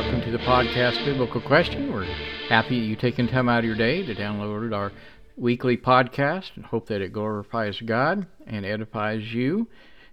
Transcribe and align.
welcome 0.00 0.22
to 0.22 0.30
the 0.30 0.38
podcast 0.38 1.04
Biblical 1.04 1.42
Question. 1.42 1.92
We're 1.92 2.06
happy 2.48 2.80
that 2.80 2.86
you've 2.86 3.00
taken 3.00 3.28
time 3.28 3.50
out 3.50 3.58
of 3.58 3.64
your 3.66 3.76
day 3.76 4.02
to 4.02 4.14
download 4.14 4.74
our 4.74 4.92
weekly 5.36 5.76
podcast 5.76 6.52
and 6.56 6.64
hope 6.64 6.86
that 6.86 7.02
it 7.02 7.12
glorifies 7.12 7.78
God 7.82 8.26
and 8.46 8.64
edifies 8.64 9.34
you, 9.34 9.68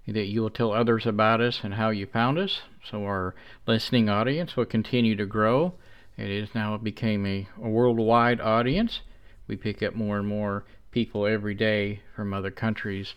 and 0.06 0.14
that 0.18 0.26
you 0.26 0.42
will 0.42 0.50
tell 0.50 0.74
others 0.74 1.06
about 1.06 1.40
us 1.40 1.62
and 1.64 1.76
how 1.76 1.92
you 1.92 2.06
found 2.06 2.38
us. 2.38 2.60
So 2.92 3.06
our 3.06 3.34
listening 3.66 4.10
audience 4.10 4.58
will 4.58 4.66
continue 4.66 5.16
to 5.16 5.26
grow. 5.26 5.76
It 6.18 6.30
is 6.30 6.50
now 6.54 6.76
became 6.76 7.26
a, 7.26 7.48
a 7.64 7.70
worldwide 7.70 8.42
audience. 8.42 9.00
We 9.48 9.56
pick 9.56 9.82
up 9.82 9.96
more 9.96 10.18
and 10.18 10.28
more 10.28 10.66
people 10.92 11.26
every 11.26 11.56
day 11.56 12.02
from 12.14 12.34
other 12.34 12.52
countries 12.52 13.14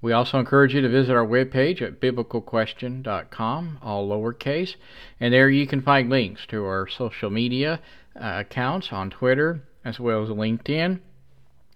we 0.00 0.12
also 0.12 0.38
encourage 0.38 0.74
you 0.74 0.80
to 0.80 0.88
visit 0.88 1.12
our 1.14 1.26
webpage 1.26 1.82
at 1.82 2.00
biblicalquestion.com, 2.00 3.78
all 3.82 4.08
lowercase, 4.08 4.76
and 5.18 5.34
there 5.34 5.50
you 5.50 5.66
can 5.66 5.82
find 5.82 6.08
links 6.08 6.46
to 6.46 6.64
our 6.64 6.86
social 6.86 7.30
media 7.30 7.80
uh, 8.14 8.44
accounts 8.46 8.92
on 8.92 9.10
Twitter 9.10 9.60
as 9.84 9.98
well 9.98 10.22
as 10.22 10.28
LinkedIn. 10.28 11.00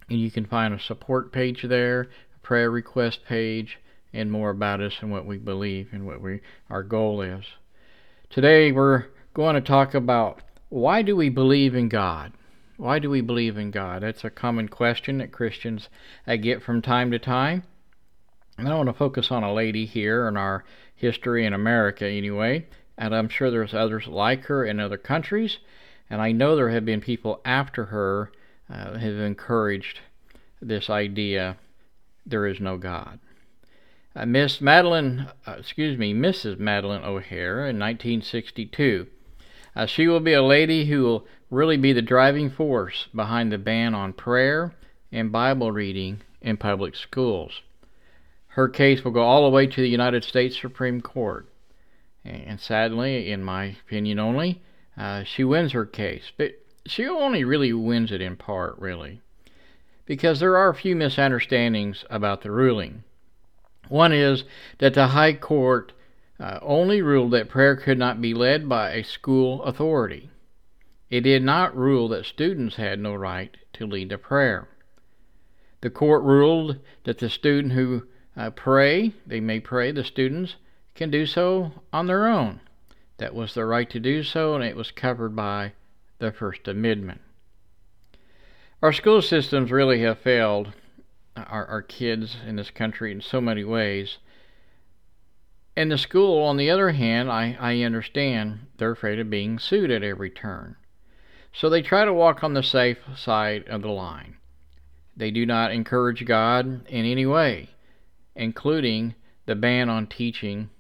And 0.09 0.21
you 0.21 0.31
can 0.31 0.47
find 0.47 0.73
a 0.73 0.79
support 0.79 1.33
page 1.33 1.65
there, 1.65 2.03
a 2.03 2.47
prayer 2.47 2.71
request 2.71 3.25
page, 3.27 3.79
and 4.13 4.31
more 4.31 4.51
about 4.51 4.81
us 4.81 4.95
and 5.01 5.11
what 5.11 5.27
we 5.27 5.39
believe 5.39 5.89
and 5.93 6.07
what 6.07 6.21
we 6.21 6.41
our 6.71 6.83
goal 6.83 7.23
is. 7.23 7.45
Today 8.31 8.71
we're 8.71 9.07
going 9.35 9.55
to 9.57 9.61
talk 9.61 9.95
about 9.95 10.43
why 10.69 11.03
do 11.03 11.17
we 11.17 11.29
believe 11.29 11.75
in 11.75 11.89
God? 11.89 12.33
Why 12.77 12.99
do 12.99 13.11
we 13.11 13.21
believe 13.21 13.57
in 13.57 13.71
God? 13.71 14.03
That's 14.03 14.25
a 14.25 14.31
common 14.31 14.69
question 14.69 15.19
that 15.19 15.33
Christians 15.33 15.89
uh, 16.27 16.37
get 16.37 16.63
from 16.63 16.83
time 16.83 17.11
to 17.11 17.19
time. 17.19 17.65
And 18.59 18.69
I 18.69 18.75
want 18.75 18.89
to 18.89 18.93
focus 18.93 19.31
on 19.31 19.43
a 19.43 19.53
lady 19.53 19.87
here 19.87 20.29
in 20.29 20.37
our 20.37 20.65
history 20.95 21.47
in 21.47 21.55
America, 21.55 22.07
anyway, 22.07 22.67
and 22.99 23.15
I'm 23.15 23.29
sure 23.29 23.51
there's 23.51 23.73
others 23.73 24.07
like 24.07 24.45
her 24.45 24.65
in 24.65 24.79
other 24.79 24.99
countries, 24.99 25.59
and 26.11 26.21
I 26.21 26.33
know 26.33 26.55
there 26.55 26.69
have 26.69 26.85
been 26.85 27.01
people 27.01 27.41
after 27.45 27.87
her 27.87 28.31
uh, 28.69 28.99
have 28.99 29.19
encouraged 29.19 30.01
this 30.61 30.91
idea 30.91 31.57
there 32.27 32.47
is 32.47 32.61
no 32.61 32.77
God. 32.77 33.19
Uh, 34.15 34.27
Miss 34.27 34.59
Madalyn, 34.59 35.33
uh, 35.47 35.57
excuse 35.59 35.99
me, 35.99 36.13
Mrs. 36.13 36.59
Madalyn 36.59 37.03
O'Hair 37.03 37.61
in 37.61 37.79
1962. 37.79 39.07
Uh, 39.75 39.87
she 39.87 40.07
will 40.07 40.21
be 40.21 40.35
a 40.35 40.43
lady 40.43 40.85
who 40.85 41.03
will 41.03 41.27
really 41.51 41.79
be 41.79 41.95
the 41.95 42.03
driving 42.03 42.51
force 42.51 43.09
behind 43.15 43.51
the 43.51 43.59
ban 43.59 43.95
on 43.95 44.13
prayer 44.13 44.75
and 45.11 45.33
Bible 45.33 45.73
reading 45.73 46.21
in 46.43 46.59
public 46.59 46.95
schools 46.95 47.63
her 48.53 48.69
case 48.69 49.03
will 49.03 49.13
go 49.13 49.23
all 49.23 49.45
the 49.45 49.51
way 49.51 49.67
to 49.67 49.81
the 49.81 49.89
United 49.89 50.23
States 50.23 50.61
Supreme 50.61 51.01
Court. 51.01 51.49
And 52.23 52.61
sadly, 52.61 53.31
in 53.31 53.43
my 53.43 53.77
opinion 53.87 54.19
only, 54.19 54.61
uh, 54.95 55.25
she 55.25 55.43
wins 55.43 55.73
her 55.73 55.87
case. 55.87 56.31
But 56.37 56.53
she 56.85 57.07
only 57.07 57.45
really 57.45 57.73
wins 57.73 58.13
it 58.13 58.21
in 58.21 58.37
part, 58.37 58.79
really. 58.79 59.23
Because 60.05 60.39
there 60.39 60.59
are 60.59 60.69
a 60.69 60.75
few 60.75 60.95
misunderstandings 60.95 62.05
about 62.11 62.43
the 62.43 62.51
ruling. 62.51 63.05
One 63.89 64.13
is 64.13 64.45
that 64.79 64.93
the 64.93 65.09
High 65.09 65.33
Court 65.33 65.95
uh, 66.39 66.59
only 66.61 67.01
ruled 67.01 67.31
that 67.31 67.49
prayer 67.49 67.75
could 67.75 67.99
not 67.99 68.21
be 68.21 68.35
led 68.35 68.69
by 68.69 68.91
a 68.91 69.03
school 69.03 69.63
authority. 69.63 70.29
It 71.09 71.23
did 71.23 71.43
not 71.43 71.75
rule 71.75 72.07
that 72.09 72.27
students 72.27 72.77
had 72.77 72.99
no 72.99 73.15
right 73.15 73.57
to 73.73 73.87
lead 73.87 74.13
a 74.13 74.19
prayer. 74.19 74.69
The 75.81 75.91
court 75.91 76.23
ruled 76.23 76.79
that 77.05 77.19
the 77.19 77.31
student 77.31 77.73
who 77.73 78.05
uh, 78.37 78.51
pray. 78.51 79.13
They 79.27 79.41
may 79.41 79.61
pray. 79.61 79.93
The 79.93 80.05
students 80.05 80.57
can 80.95 81.11
do 81.11 81.27
so 81.27 81.73
on 81.93 82.07
their 82.07 82.27
own. 82.27 82.61
That 83.19 83.35
was 83.35 83.55
their 83.55 83.67
right 83.67 83.89
to 83.91 84.01
do 84.01 84.23
so, 84.23 84.55
and 84.55 84.65
it 84.65 84.77
was 84.77 84.91
covered 84.91 85.37
by 85.37 85.73
the 86.19 86.33
First 86.33 86.67
Amendment. 86.67 87.21
Our 88.83 88.93
school 88.93 89.23
systems 89.23 89.71
really 89.71 90.01
have 90.03 90.19
failed 90.19 90.73
our, 91.37 91.67
our 91.67 91.83
kids 91.83 92.37
in 92.47 92.57
this 92.57 92.71
country 92.71 93.13
in 93.13 93.21
so 93.21 93.41
many 93.41 93.65
ways. 93.65 94.19
And 95.77 95.91
the 95.91 95.99
school, 95.99 96.43
on 96.43 96.57
the 96.57 96.71
other 96.71 96.91
hand, 96.91 97.31
I, 97.31 97.57
I 97.61 97.83
understand 97.83 98.67
they're 98.77 98.93
afraid 98.93 99.19
of 99.19 99.31
being 99.31 99.59
sued 99.59 99.91
at 99.91 100.03
every 100.03 100.31
turn. 100.31 100.77
So 101.53 101.71
they 101.71 101.83
try 101.83 102.05
to 102.05 102.13
walk 102.13 102.43
on 102.43 102.55
the 102.55 102.63
safe 102.63 102.99
side 103.15 103.69
of 103.69 103.83
the 103.83 103.89
line. 103.89 104.37
They 105.17 105.31
do 105.31 105.47
not 105.47 105.73
encourage 105.73 106.25
God 106.25 106.87
in 106.87 107.05
any 107.05 107.27
way 107.27 107.72
including 108.35 109.15
the 109.47 109.55
ban 109.55 109.89
on 109.89 110.07
teaching 110.07 110.71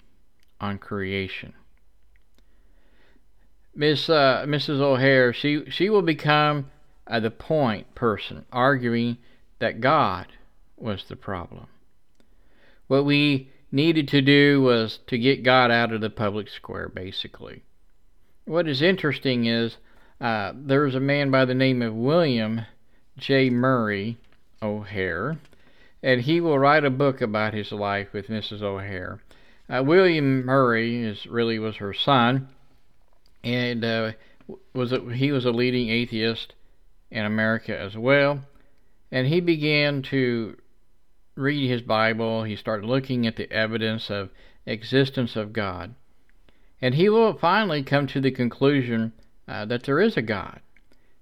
on 0.60 0.78
creation. 0.78 1.54
Miss 3.74 4.08
uh, 4.08 4.44
Mrs. 4.46 4.80
O'Hair, 4.80 5.32
she 5.32 5.64
she 5.70 5.88
will 5.88 6.02
become 6.02 6.70
uh, 7.06 7.20
the 7.20 7.30
point 7.30 7.94
person, 7.94 8.44
arguing 8.52 9.16
that 9.58 9.80
God 9.80 10.26
was 10.76 11.04
the 11.04 11.16
problem. 11.16 11.66
What 12.86 13.04
we 13.04 13.50
needed 13.70 14.08
to 14.08 14.20
do 14.20 14.60
was 14.60 14.98
to 15.06 15.16
get 15.16 15.42
God 15.42 15.70
out 15.70 15.92
of 15.92 16.00
the 16.00 16.10
public 16.10 16.48
square, 16.48 16.88
basically. 16.88 17.62
What 18.44 18.68
is 18.68 18.82
interesting 18.82 19.46
is 19.46 19.78
uh, 20.20 20.52
there's 20.54 20.94
a 20.94 21.00
man 21.00 21.30
by 21.30 21.44
the 21.44 21.54
name 21.54 21.80
of 21.80 21.94
William 21.94 22.62
J. 23.16 23.48
Murray 23.48 24.18
O'Hair 24.62 25.38
and 26.02 26.22
he 26.22 26.40
will 26.40 26.58
write 26.58 26.84
a 26.84 26.90
book 26.90 27.20
about 27.20 27.54
his 27.54 27.70
life 27.70 28.12
with 28.12 28.26
Mrs. 28.26 28.60
O'Hair. 28.60 29.20
Uh, 29.68 29.82
William 29.84 30.44
Murray 30.44 31.02
is 31.02 31.26
really 31.26 31.58
was 31.58 31.76
her 31.76 31.94
son, 31.94 32.48
and 33.44 33.84
uh, 33.84 34.12
was 34.74 34.92
a, 34.92 35.00
he 35.12 35.30
was 35.30 35.44
a 35.44 35.52
leading 35.52 35.88
atheist 35.88 36.54
in 37.10 37.24
America 37.24 37.78
as 37.78 37.96
well. 37.96 38.40
And 39.12 39.26
he 39.26 39.40
began 39.40 40.02
to 40.02 40.56
read 41.36 41.68
his 41.68 41.82
Bible. 41.82 42.44
He 42.44 42.56
started 42.56 42.86
looking 42.86 43.26
at 43.26 43.36
the 43.36 43.50
evidence 43.52 44.10
of 44.10 44.30
existence 44.66 45.36
of 45.36 45.52
God, 45.52 45.94
and 46.80 46.94
he 46.94 47.08
will 47.08 47.38
finally 47.38 47.82
come 47.82 48.06
to 48.08 48.20
the 48.20 48.30
conclusion 48.30 49.12
uh, 49.46 49.64
that 49.66 49.84
there 49.84 50.00
is 50.00 50.16
a 50.16 50.22
God. 50.22 50.60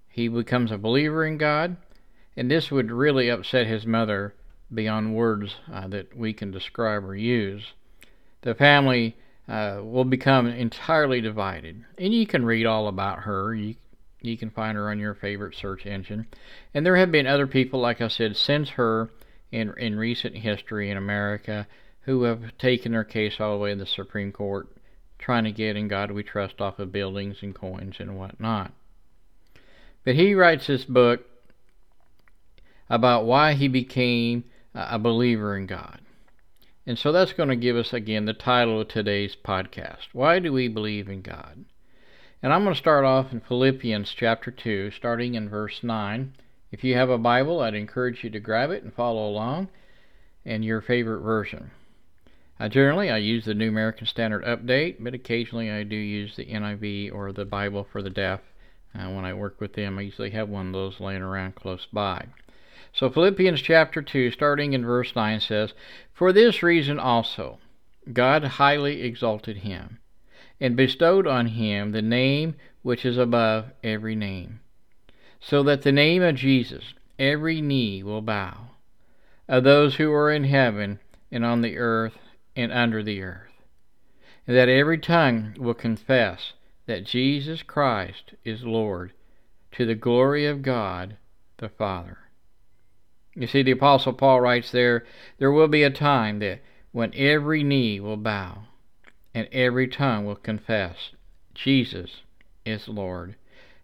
He 0.08 0.28
becomes 0.28 0.72
a 0.72 0.78
believer 0.78 1.24
in 1.24 1.36
God, 1.36 1.76
and 2.36 2.50
this 2.50 2.70
would 2.70 2.90
really 2.90 3.28
upset 3.28 3.66
his 3.66 3.86
mother 3.86 4.34
beyond 4.72 5.14
words 5.14 5.56
uh, 5.72 5.88
that 5.88 6.16
we 6.16 6.32
can 6.32 6.50
describe 6.50 7.04
or 7.04 7.14
use. 7.14 7.72
The 8.42 8.54
family 8.54 9.16
uh, 9.48 9.80
will 9.82 10.04
become 10.04 10.46
entirely 10.46 11.20
divided, 11.20 11.84
and 11.98 12.14
you 12.14 12.26
can 12.26 12.44
read 12.44 12.66
all 12.66 12.88
about 12.88 13.20
her. 13.20 13.54
You 13.54 13.74
you 14.22 14.36
can 14.36 14.50
find 14.50 14.76
her 14.76 14.90
on 14.90 14.98
your 14.98 15.14
favorite 15.14 15.54
search 15.54 15.86
engine, 15.86 16.26
and 16.74 16.84
there 16.84 16.96
have 16.96 17.10
been 17.10 17.26
other 17.26 17.46
people, 17.46 17.80
like 17.80 18.00
I 18.00 18.08
said, 18.08 18.36
since 18.36 18.70
her 18.70 19.10
in 19.50 19.72
in 19.76 19.96
recent 19.96 20.36
history 20.36 20.90
in 20.90 20.96
America 20.96 21.66
who 22.02 22.22
have 22.22 22.56
taken 22.58 22.92
their 22.92 23.04
case 23.04 23.40
all 23.40 23.52
the 23.52 23.62
way 23.62 23.70
to 23.70 23.76
the 23.76 23.86
Supreme 23.86 24.32
Court, 24.32 24.68
trying 25.18 25.44
to 25.44 25.52
get 25.52 25.76
in 25.76 25.88
God 25.88 26.10
we 26.10 26.22
trust 26.22 26.60
off 26.60 26.78
of 26.78 26.92
buildings 26.92 27.38
and 27.42 27.54
coins 27.54 27.96
and 27.98 28.16
whatnot. 28.16 28.72
But 30.04 30.14
he 30.14 30.34
writes 30.34 30.66
this 30.66 30.84
book 30.84 31.26
about 32.88 33.24
why 33.24 33.54
he 33.54 33.68
became 33.68 34.44
a 34.74 34.98
believer 34.98 35.56
in 35.56 35.66
God. 35.66 36.00
And 36.86 36.98
so 36.98 37.12
that's 37.12 37.32
going 37.32 37.48
to 37.48 37.56
give 37.56 37.76
us 37.76 37.92
again 37.92 38.24
the 38.24 38.32
title 38.32 38.80
of 38.80 38.88
today's 38.88 39.36
podcast. 39.36 40.08
Why 40.12 40.38
do 40.38 40.52
we 40.52 40.68
believe 40.68 41.08
in 41.08 41.22
God? 41.22 41.64
And 42.42 42.52
I'm 42.52 42.62
going 42.64 42.74
to 42.74 42.78
start 42.78 43.04
off 43.04 43.32
in 43.32 43.40
Philippians 43.40 44.14
chapter 44.14 44.50
2, 44.50 44.90
starting 44.90 45.34
in 45.34 45.48
verse 45.48 45.82
9. 45.82 46.32
If 46.72 46.82
you 46.84 46.94
have 46.94 47.10
a 47.10 47.18
Bible, 47.18 47.60
I'd 47.60 47.74
encourage 47.74 48.24
you 48.24 48.30
to 48.30 48.40
grab 48.40 48.70
it 48.70 48.82
and 48.82 48.94
follow 48.94 49.28
along 49.28 49.68
in 50.44 50.62
your 50.62 50.80
favorite 50.80 51.20
version. 51.20 51.70
I 52.58 52.68
generally, 52.68 53.10
I 53.10 53.18
use 53.18 53.44
the 53.44 53.54
New 53.54 53.68
American 53.68 54.06
Standard 54.06 54.44
Update, 54.44 54.96
but 55.00 55.14
occasionally 55.14 55.70
I 55.70 55.82
do 55.82 55.96
use 55.96 56.36
the 56.36 56.46
NIV 56.46 57.12
or 57.12 57.32
the 57.32 57.44
Bible 57.44 57.86
for 57.90 58.02
the 58.02 58.10
Deaf. 58.10 58.40
Uh, 58.94 59.08
when 59.10 59.24
I 59.24 59.34
work 59.34 59.60
with 59.60 59.74
them, 59.74 59.98
I 59.98 60.02
usually 60.02 60.30
have 60.30 60.48
one 60.48 60.68
of 60.68 60.72
those 60.72 61.00
laying 61.00 61.22
around 61.22 61.54
close 61.54 61.86
by. 61.92 62.26
So 62.92 63.08
Philippians 63.08 63.62
chapter 63.62 64.02
2, 64.02 64.32
starting 64.32 64.72
in 64.72 64.84
verse 64.84 65.14
9, 65.14 65.40
says, 65.40 65.74
For 66.12 66.32
this 66.32 66.62
reason 66.62 66.98
also 66.98 67.58
God 68.12 68.44
highly 68.44 69.02
exalted 69.02 69.58
him, 69.58 69.98
and 70.60 70.76
bestowed 70.76 71.26
on 71.26 71.46
him 71.46 71.92
the 71.92 72.02
name 72.02 72.56
which 72.82 73.04
is 73.04 73.16
above 73.16 73.70
every 73.84 74.16
name, 74.16 74.60
so 75.38 75.62
that 75.62 75.82
the 75.82 75.92
name 75.92 76.22
of 76.22 76.34
Jesus 76.34 76.94
every 77.18 77.60
knee 77.60 78.02
will 78.02 78.22
bow, 78.22 78.70
of 79.46 79.62
those 79.62 79.96
who 79.96 80.12
are 80.12 80.32
in 80.32 80.44
heaven 80.44 80.98
and 81.30 81.44
on 81.44 81.60
the 81.60 81.76
earth 81.76 82.18
and 82.56 82.72
under 82.72 83.02
the 83.02 83.22
earth, 83.22 83.52
and 84.46 84.56
that 84.56 84.68
every 84.68 84.98
tongue 84.98 85.54
will 85.58 85.74
confess 85.74 86.54
that 86.86 87.04
Jesus 87.04 87.62
Christ 87.62 88.34
is 88.44 88.64
Lord, 88.64 89.12
to 89.72 89.86
the 89.86 89.94
glory 89.94 90.46
of 90.46 90.62
God 90.62 91.16
the 91.58 91.68
Father. 91.68 92.18
You 93.34 93.46
see, 93.46 93.62
the 93.62 93.70
Apostle 93.70 94.12
Paul 94.12 94.40
writes 94.40 94.70
there, 94.70 95.04
there 95.38 95.52
will 95.52 95.68
be 95.68 95.82
a 95.82 95.90
time 95.90 96.40
that 96.40 96.60
when 96.92 97.14
every 97.14 97.62
knee 97.62 98.00
will 98.00 98.16
bow 98.16 98.64
and 99.34 99.48
every 99.52 99.86
tongue 99.86 100.26
will 100.26 100.36
confess 100.36 101.10
Jesus 101.54 102.22
is 102.64 102.88
Lord. 102.88 103.36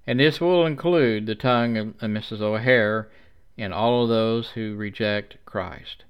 And 0.07 0.21
this 0.21 0.41
will 0.41 0.67
include 0.67 1.27
the 1.27 1.35
tongue 1.35 1.77
of, 1.77 1.87
Mrs. 1.99 2.41
O'Hair 2.41 3.09
and 3.59 3.73
all 3.73 4.03
of 4.03 4.09
those 4.09 4.51
who 4.51 4.75
reject 4.77 5.37
Christ. 5.45 6.05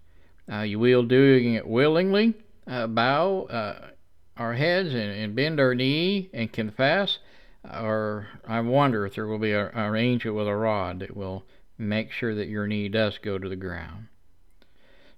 Uh, 0.50 0.60
you 0.60 0.78
will 0.78 1.02
doing 1.02 1.54
it 1.54 1.66
willingly, 1.66 2.34
uh, 2.66 2.86
bow 2.86 3.42
uh, 3.42 3.88
our 4.36 4.54
heads 4.54 4.90
and, 4.90 5.10
and, 5.10 5.34
bend 5.34 5.58
our 5.58 5.74
knee 5.74 6.28
and 6.32 6.52
confess, 6.52 7.18
or 7.64 8.28
I 8.46 8.60
wonder 8.60 9.06
if 9.06 9.14
there 9.14 9.26
will 9.26 9.38
be 9.38 9.52
an 9.52 9.96
angel 9.96 10.34
with 10.34 10.46
a 10.46 10.54
rod 10.54 11.00
that 11.00 11.16
will 11.16 11.44
make 11.78 12.10
sure 12.10 12.34
that 12.34 12.48
your 12.48 12.66
knee 12.66 12.88
does 12.88 13.18
go 13.18 13.38
to 13.38 13.48
the 13.48 13.56
ground. 13.56 14.08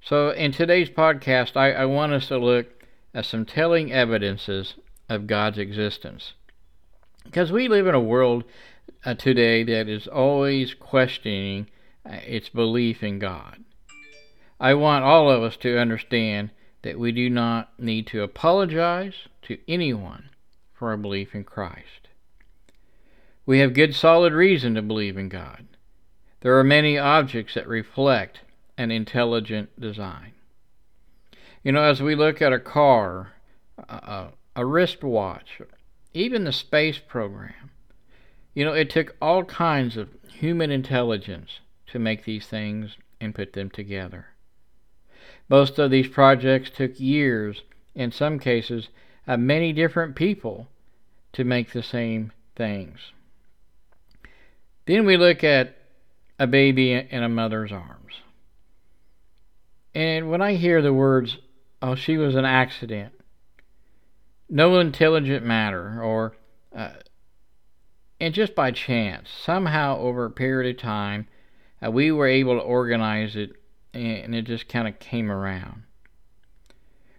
So, 0.01 0.31
in 0.31 0.53
today's 0.53 0.91
podcast, 0.91 1.57
I, 1.57 1.73
I 1.73 1.85
want 1.85 2.13
us 2.13 2.29
to 2.29 2.39
look 2.39 2.85
at 3.15 3.27
some 3.27 3.45
telling 3.45 3.93
evidences 3.93 4.75
of 5.09 5.27
God's 5.27 5.59
existence. 5.59 6.35
Because 7.25 7.53
we 7.53 7.69
live 7.69 7.87
in 7.87 7.95
a 7.95 8.01
world 8.01 8.45
uh, 9.05 9.15
today 9.15 9.65
that 9.65 9.89
is 9.89 10.07
always 10.07 10.75
questioning 10.75 11.69
uh, 12.09 12.21
its 12.27 12.49
belief 12.49 13.03
in 13.03 13.19
God. 13.19 13.65
I 14.61 14.75
want 14.75 15.05
all 15.05 15.31
of 15.31 15.43
us 15.43 15.57
to 15.59 15.79
understand 15.79 16.51
that 16.83 16.99
we 16.99 17.13
do 17.13 17.29
not 17.29 17.73
need 17.79 18.07
to 18.09 18.23
apologize 18.23 19.15
to 19.43 19.59
anyone 19.69 20.31
for 20.73 20.91
our 20.91 20.97
belief 20.97 21.35
in 21.35 21.45
Christ. 21.45 22.09
We 23.47 23.61
have 23.61 23.75
good 23.75 23.95
solid 23.95 24.33
reason 24.33 24.75
to 24.75 24.83
believe 24.83 25.17
in 25.17 25.29
God. 25.29 25.67
There 26.41 26.59
are 26.59 26.65
many 26.65 26.99
objects 26.99 27.55
that 27.55 27.67
reflect 27.67 28.41
an 28.77 28.91
intelligent 28.91 29.79
design. 29.81 30.33
You 31.65 31.73
know, 31.73 31.83
as 31.83 32.01
we 32.01 32.15
look 32.15 32.41
at 32.41 32.53
a 32.53 32.61
car, 32.61 33.33
a, 33.89 34.29
a 34.55 34.65
wristwatch, 34.65 35.61
even 36.15 36.45
the 36.45 36.53
space 36.53 36.99
program, 36.99 37.71
you 38.55 38.65
know, 38.65 38.73
it 38.73 38.91
took 38.91 39.17
all 39.21 39.45
kinds 39.45 39.97
of 39.97 40.09
human 40.33 40.71
intelligence 40.71 41.61
to 41.89 41.99
make 41.99 42.25
these 42.25 42.47
things 42.47 42.97
and 43.21 43.35
put 43.35 43.53
them 43.53 43.71
together. 43.71 44.27
Most 45.49 45.79
of 45.79 45.91
these 45.91 46.09
projects 46.09 46.71
took 46.71 47.01
years, 47.01 47.63
in 47.95 48.13
some 48.13 48.39
cases, 48.39 48.89
of 49.27 49.41
many 49.41 49.73
different 49.73 50.15
people 50.15 50.69
to 51.33 51.45
make 51.45 51.73
the 51.73 51.83
same 51.83 52.33
things. 52.55 53.13
Then 54.87 55.05
we 55.05 55.17
look 55.17 55.43
at 55.45 55.78
a 56.39 56.47
baby 56.47 56.93
in 56.93 57.23
a 57.23 57.29
mother's 57.29 57.73
arms. 57.73 58.15
And 59.95 60.31
when 60.31 60.41
I 60.41 60.55
hear 60.55 60.81
the 60.81 60.93
words, 60.93 61.39
oh, 61.83 61.95
she 61.95 62.17
was 62.17 62.35
an 62.35 62.45
accident, 62.45 63.13
no 64.49 64.79
intelligent 64.79 65.45
matter, 65.45 66.03
or 66.03 66.37
uh, 66.75 66.91
and 68.21 68.35
just 68.35 68.55
by 68.55 68.71
chance, 68.71 69.29
somehow 69.31 69.99
over 69.99 70.25
a 70.25 70.31
period 70.31 70.77
of 70.77 70.83
time, 70.83 71.29
uh, 71.85 71.91
we 71.91 72.11
were 72.11 72.27
able 72.27 72.55
to 72.55 72.65
organize 72.65 73.37
it 73.37 73.53
and 73.95 74.35
it 74.35 74.43
just 74.43 74.69
kind 74.69 74.87
of 74.87 74.99
came 74.99 75.31
around. 75.31 75.83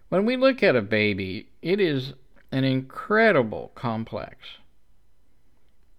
When 0.08 0.24
we 0.24 0.36
look 0.36 0.62
at 0.62 0.76
a 0.76 0.82
baby, 0.82 1.48
it 1.62 1.80
is 1.80 2.14
an 2.52 2.64
incredible 2.64 3.72
complex. 3.74 4.36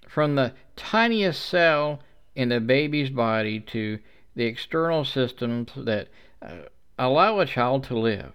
From 0.08 0.36
the 0.36 0.54
tiniest 0.76 1.46
cell 1.46 2.00
in 2.36 2.50
the 2.50 2.60
baby's 2.60 3.10
body 3.10 3.60
to 3.60 4.00
the 4.36 4.46
external 4.46 5.04
systems 5.04 5.72
that 5.76 6.08
uh, 6.42 6.64
allow 6.98 7.40
a 7.40 7.46
child 7.46 7.84
to 7.84 7.98
live. 7.98 8.32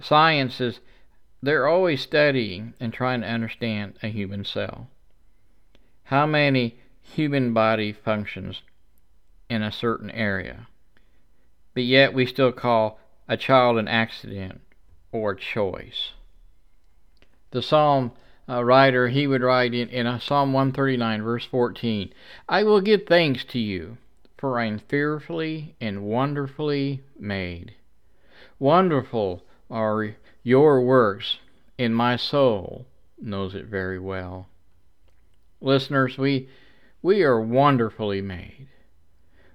Science 0.00 0.60
is, 0.60 0.80
they're 1.42 1.68
always 1.68 2.00
studying 2.00 2.74
and 2.80 2.92
trying 2.92 3.20
to 3.20 3.28
understand 3.28 3.94
a 4.02 4.08
human 4.08 4.44
cell. 4.44 4.88
How 6.04 6.26
many 6.26 6.76
human 7.00 7.52
body 7.52 7.92
functions 7.92 8.62
in 9.48 9.62
a 9.62 9.72
certain 9.72 10.10
area? 10.10 10.66
But 11.74 11.84
yet 11.84 12.12
we 12.12 12.26
still 12.26 12.52
call 12.52 12.98
a 13.28 13.36
child 13.36 13.78
an 13.78 13.88
accident 13.88 14.60
or 15.12 15.34
choice. 15.34 16.12
The 17.52 17.62
Psalm 17.62 18.12
uh, 18.48 18.62
writer, 18.64 19.08
he 19.08 19.26
would 19.26 19.42
write 19.42 19.74
in, 19.74 19.88
in 19.88 20.20
Psalm 20.20 20.52
139, 20.52 21.22
verse 21.22 21.44
14, 21.44 22.12
I 22.48 22.62
will 22.62 22.80
give 22.80 23.06
thanks 23.06 23.44
to 23.46 23.58
you 23.58 23.96
for 24.44 24.60
I 24.60 24.66
am 24.66 24.78
fearfully 24.78 25.74
and 25.80 26.02
wonderfully 26.02 27.02
made. 27.18 27.72
Wonderful 28.58 29.42
are 29.70 30.16
your 30.42 30.82
works, 30.82 31.38
and 31.78 31.96
my 31.96 32.16
soul 32.16 32.84
knows 33.18 33.54
it 33.54 33.64
very 33.64 33.98
well. 33.98 34.50
Listeners, 35.62 36.18
we, 36.18 36.50
we 37.00 37.22
are 37.22 37.40
wonderfully 37.40 38.20
made. 38.20 38.68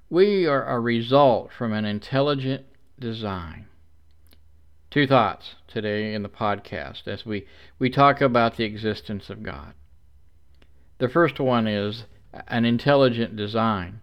We 0.10 0.48
are 0.48 0.66
a 0.66 0.80
result 0.80 1.52
from 1.52 1.72
an 1.72 1.86
intelligent 1.86 2.66
design. 2.98 3.68
Two 4.92 5.06
thoughts 5.06 5.56
today 5.68 6.16
in 6.16 6.24
the 6.24 6.30
podcast 6.30 7.08
as 7.08 7.24
we, 7.24 7.46
we 7.78 7.92
talk 7.92 8.22
about 8.22 8.58
the 8.58 8.64
existence 8.64 9.30
of 9.30 9.44
God. 9.44 9.74
The 10.98 11.10
first 11.10 11.40
one 11.40 11.68
is 11.68 12.06
an 12.48 12.66
intelligent 12.66 13.36
design. 13.36 14.02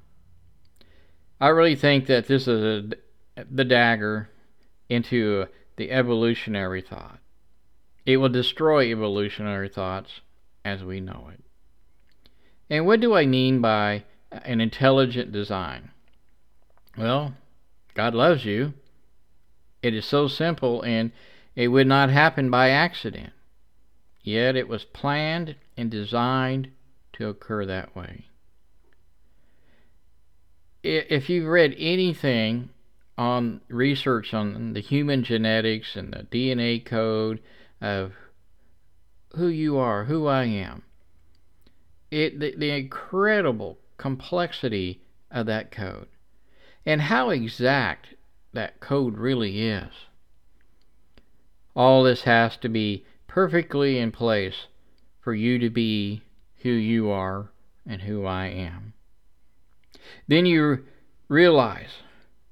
I 1.40 1.48
really 1.48 1.74
think 1.74 2.06
that 2.06 2.28
this 2.28 2.46
is 2.46 2.92
a, 3.36 3.44
the 3.50 3.64
dagger 3.64 4.30
into 4.88 5.46
the 5.76 5.90
evolutionary 5.90 6.82
thought. 6.82 7.18
It 8.04 8.18
will 8.18 8.28
destroy 8.28 8.92
evolutionary 8.92 9.68
thoughts 9.68 10.20
as 10.64 10.84
we 10.84 11.00
know 11.00 11.30
it. 11.32 11.42
And 12.70 12.86
what 12.86 13.00
do 13.00 13.14
I 13.14 13.26
mean 13.26 13.60
by 13.60 14.04
an 14.30 14.60
intelligent 14.60 15.32
design? 15.32 15.90
Well, 16.96 17.34
God 17.94 18.14
loves 18.14 18.44
you. 18.44 18.74
It 19.86 19.94
is 19.94 20.04
so 20.04 20.28
simple 20.28 20.82
and 20.82 21.12
it 21.54 21.68
would 21.68 21.86
not 21.86 22.10
happen 22.10 22.50
by 22.50 22.70
accident. 22.70 23.32
Yet 24.22 24.56
it 24.56 24.68
was 24.68 24.84
planned 24.84 25.56
and 25.76 25.90
designed 25.90 26.70
to 27.14 27.28
occur 27.28 27.64
that 27.64 27.94
way 27.94 28.26
if 30.86 31.28
you've 31.28 31.46
read 31.46 31.74
anything 31.78 32.70
on 33.18 33.60
research 33.68 34.32
on 34.32 34.72
the 34.72 34.80
human 34.80 35.24
genetics 35.24 35.96
and 35.96 36.12
the 36.12 36.24
DNA 36.24 36.84
code 36.84 37.40
of 37.80 38.12
who 39.34 39.48
you 39.48 39.76
are, 39.78 40.04
who 40.04 40.26
I 40.26 40.44
am, 40.44 40.82
it 42.10 42.38
the, 42.38 42.54
the 42.56 42.70
incredible 42.70 43.78
complexity 43.96 45.02
of 45.30 45.46
that 45.46 45.70
code 45.70 46.06
and 46.84 47.02
how 47.02 47.30
exact 47.30 48.14
that 48.56 48.80
code 48.80 49.18
really 49.18 49.62
is. 49.68 49.92
All 51.74 52.02
this 52.02 52.22
has 52.22 52.56
to 52.58 52.68
be 52.68 53.04
perfectly 53.26 53.98
in 53.98 54.10
place 54.12 54.66
for 55.20 55.34
you 55.34 55.58
to 55.58 55.68
be 55.68 56.22
who 56.62 56.70
you 56.70 57.10
are 57.10 57.50
and 57.86 58.02
who 58.02 58.24
I 58.24 58.46
am. 58.46 58.94
Then 60.26 60.46
you 60.46 60.84
realize, 61.28 61.98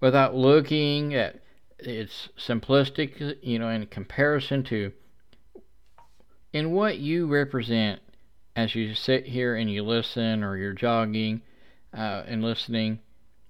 without 0.00 0.34
looking 0.34 1.14
at 1.14 1.40
its 1.78 2.28
simplistic, 2.38 3.38
you 3.42 3.58
know, 3.58 3.70
in 3.70 3.86
comparison 3.86 4.62
to 4.64 4.92
in 6.52 6.70
what 6.72 6.98
you 6.98 7.26
represent 7.26 8.00
as 8.54 8.74
you 8.74 8.94
sit 8.94 9.26
here 9.26 9.56
and 9.56 9.70
you 9.70 9.82
listen 9.82 10.44
or 10.44 10.56
you're 10.56 10.72
jogging 10.74 11.40
uh, 11.96 12.22
and 12.26 12.44
listening 12.44 13.00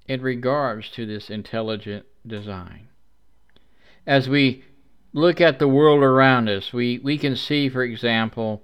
in 0.06 0.22
regards 0.22 0.90
to 0.90 1.06
this 1.06 1.30
intelligent 1.30 2.04
design. 2.26 2.88
As 4.06 4.28
we 4.28 4.64
look 5.12 5.40
at 5.40 5.58
the 5.58 5.68
world 5.68 6.02
around 6.02 6.48
us, 6.48 6.72
we, 6.72 6.98
we 6.98 7.16
can 7.16 7.36
see, 7.36 7.68
for 7.68 7.82
example, 7.82 8.62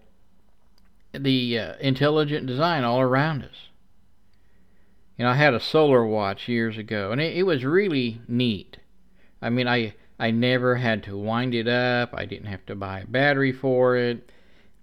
the 1.12 1.58
uh, 1.58 1.74
intelligent 1.80 2.46
design 2.46 2.84
all 2.84 3.00
around 3.00 3.42
us. 3.42 3.68
You 5.16 5.24
know, 5.24 5.30
I 5.32 5.34
had 5.34 5.54
a 5.54 5.60
solar 5.60 6.04
watch 6.04 6.48
years 6.48 6.78
ago, 6.78 7.12
and 7.12 7.20
it, 7.20 7.36
it 7.36 7.42
was 7.42 7.64
really 7.64 8.20
neat. 8.26 8.78
I 9.42 9.50
mean, 9.50 9.68
I 9.68 9.94
I 10.20 10.30
never 10.30 10.76
had 10.76 11.02
to 11.04 11.16
wind 11.16 11.54
it 11.54 11.66
up. 11.66 12.10
I 12.12 12.26
didn't 12.26 12.48
have 12.48 12.66
to 12.66 12.74
buy 12.74 13.00
a 13.00 13.06
battery 13.06 13.52
for 13.52 13.96
it. 13.96 14.30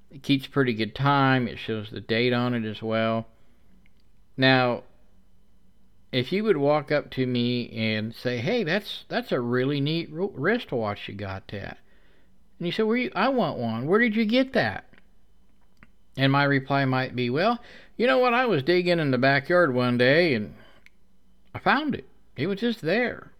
It 0.09 0.23
keeps 0.23 0.47
pretty 0.47 0.73
good 0.73 0.95
time. 0.95 1.47
It 1.47 1.59
shows 1.59 1.91
the 1.91 2.01
date 2.01 2.33
on 2.33 2.55
it 2.55 2.65
as 2.65 2.81
well. 2.81 3.27
Now, 4.35 4.83
if 6.11 6.31
you 6.31 6.43
would 6.43 6.57
walk 6.57 6.91
up 6.91 7.09
to 7.11 7.25
me 7.25 7.69
and 7.69 8.13
say, 8.13 8.37
"Hey, 8.37 8.63
that's 8.63 9.05
that's 9.07 9.31
a 9.31 9.39
really 9.39 9.81
neat 9.81 10.09
wristwatch 10.11 11.07
you 11.07 11.13
got 11.13 11.47
that," 11.49 11.77
and 12.57 12.65
you 12.65 12.71
say, 12.71 12.83
"Where 12.83 12.97
you? 12.97 13.11
I 13.15 13.29
want 13.29 13.57
one. 13.57 13.87
Where 13.87 13.99
did 13.99 14.15
you 14.15 14.25
get 14.25 14.53
that?" 14.53 14.85
And 16.15 16.31
my 16.31 16.43
reply 16.43 16.85
might 16.85 17.15
be, 17.15 17.29
"Well, 17.29 17.59
you 17.97 18.05
know 18.05 18.19
what? 18.19 18.33
I 18.33 18.45
was 18.45 18.63
digging 18.63 18.99
in 18.99 19.11
the 19.11 19.17
backyard 19.17 19.73
one 19.73 19.97
day 19.97 20.35
and 20.35 20.53
I 21.53 21.59
found 21.59 21.95
it. 21.95 22.07
It 22.35 22.45
was 22.45 22.59
just 22.59 22.81
there. 22.81 23.31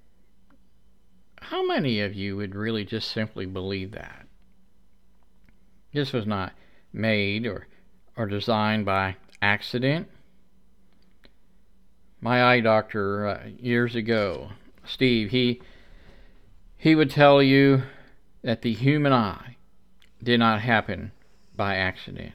How 1.39 1.65
many 1.65 2.01
of 2.01 2.15
you 2.15 2.35
would 2.35 2.55
really 2.55 2.83
just 2.83 3.11
simply 3.11 3.45
believe 3.45 3.91
that? 3.91 4.25
This 5.93 6.11
was 6.11 6.25
not 6.25 6.53
made 6.91 7.45
or, 7.45 7.67
or 8.15 8.25
designed 8.25 8.85
by 8.85 9.17
accident. 9.41 10.09
My 12.19 12.43
eye 12.43 12.59
doctor 12.61 13.27
uh, 13.27 13.47
years 13.59 13.95
ago, 13.95 14.49
Steve, 14.85 15.29
he 15.29 15.61
he 16.77 16.95
would 16.95 17.09
tell 17.09 17.41
you 17.41 17.83
that 18.43 18.61
the 18.61 18.73
human 18.73 19.13
eye 19.13 19.57
did 20.23 20.39
not 20.39 20.61
happen 20.61 21.11
by 21.55 21.75
accident. 21.75 22.33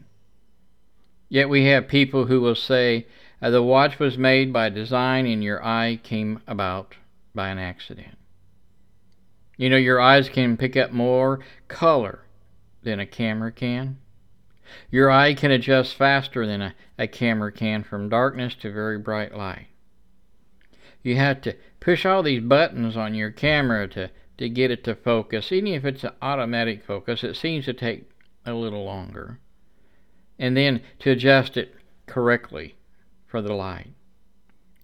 Yet 1.28 1.48
we 1.48 1.64
have 1.66 1.88
people 1.88 2.26
who 2.26 2.40
will 2.40 2.54
say 2.54 3.06
uh, 3.40 3.50
the 3.50 3.62
watch 3.62 3.98
was 3.98 4.18
made 4.18 4.52
by 4.52 4.68
design 4.68 5.26
and 5.26 5.42
your 5.42 5.64
eye 5.64 5.98
came 6.02 6.40
about 6.46 6.96
by 7.34 7.48
an 7.48 7.58
accident. 7.58 8.18
You 9.56 9.70
know, 9.70 9.76
your 9.76 10.00
eyes 10.00 10.28
can 10.28 10.56
pick 10.56 10.76
up 10.76 10.92
more 10.92 11.40
color 11.68 12.20
than 12.82 13.00
a 13.00 13.06
camera 13.06 13.52
can. 13.52 13.98
Your 14.90 15.10
eye 15.10 15.34
can 15.34 15.50
adjust 15.50 15.94
faster 15.94 16.46
than 16.46 16.62
a, 16.62 16.74
a 16.98 17.06
camera 17.06 17.52
can 17.52 17.82
from 17.82 18.08
darkness 18.08 18.54
to 18.56 18.72
very 18.72 18.98
bright 18.98 19.36
light. 19.36 19.68
You 21.02 21.16
have 21.16 21.40
to 21.42 21.56
push 21.80 22.06
all 22.06 22.22
these 22.22 22.42
buttons 22.42 22.96
on 22.96 23.14
your 23.14 23.30
camera 23.30 23.88
to, 23.88 24.10
to 24.38 24.48
get 24.48 24.70
it 24.70 24.84
to 24.84 24.94
focus. 24.94 25.50
Even 25.50 25.72
if 25.72 25.84
it's 25.84 26.04
an 26.04 26.12
automatic 26.22 26.84
focus, 26.84 27.24
it 27.24 27.36
seems 27.36 27.64
to 27.64 27.72
take 27.72 28.08
a 28.46 28.54
little 28.54 28.84
longer. 28.84 29.38
And 30.38 30.56
then 30.56 30.82
to 31.00 31.10
adjust 31.10 31.56
it 31.56 31.74
correctly 32.06 32.76
for 33.26 33.42
the 33.42 33.54
light. 33.54 33.90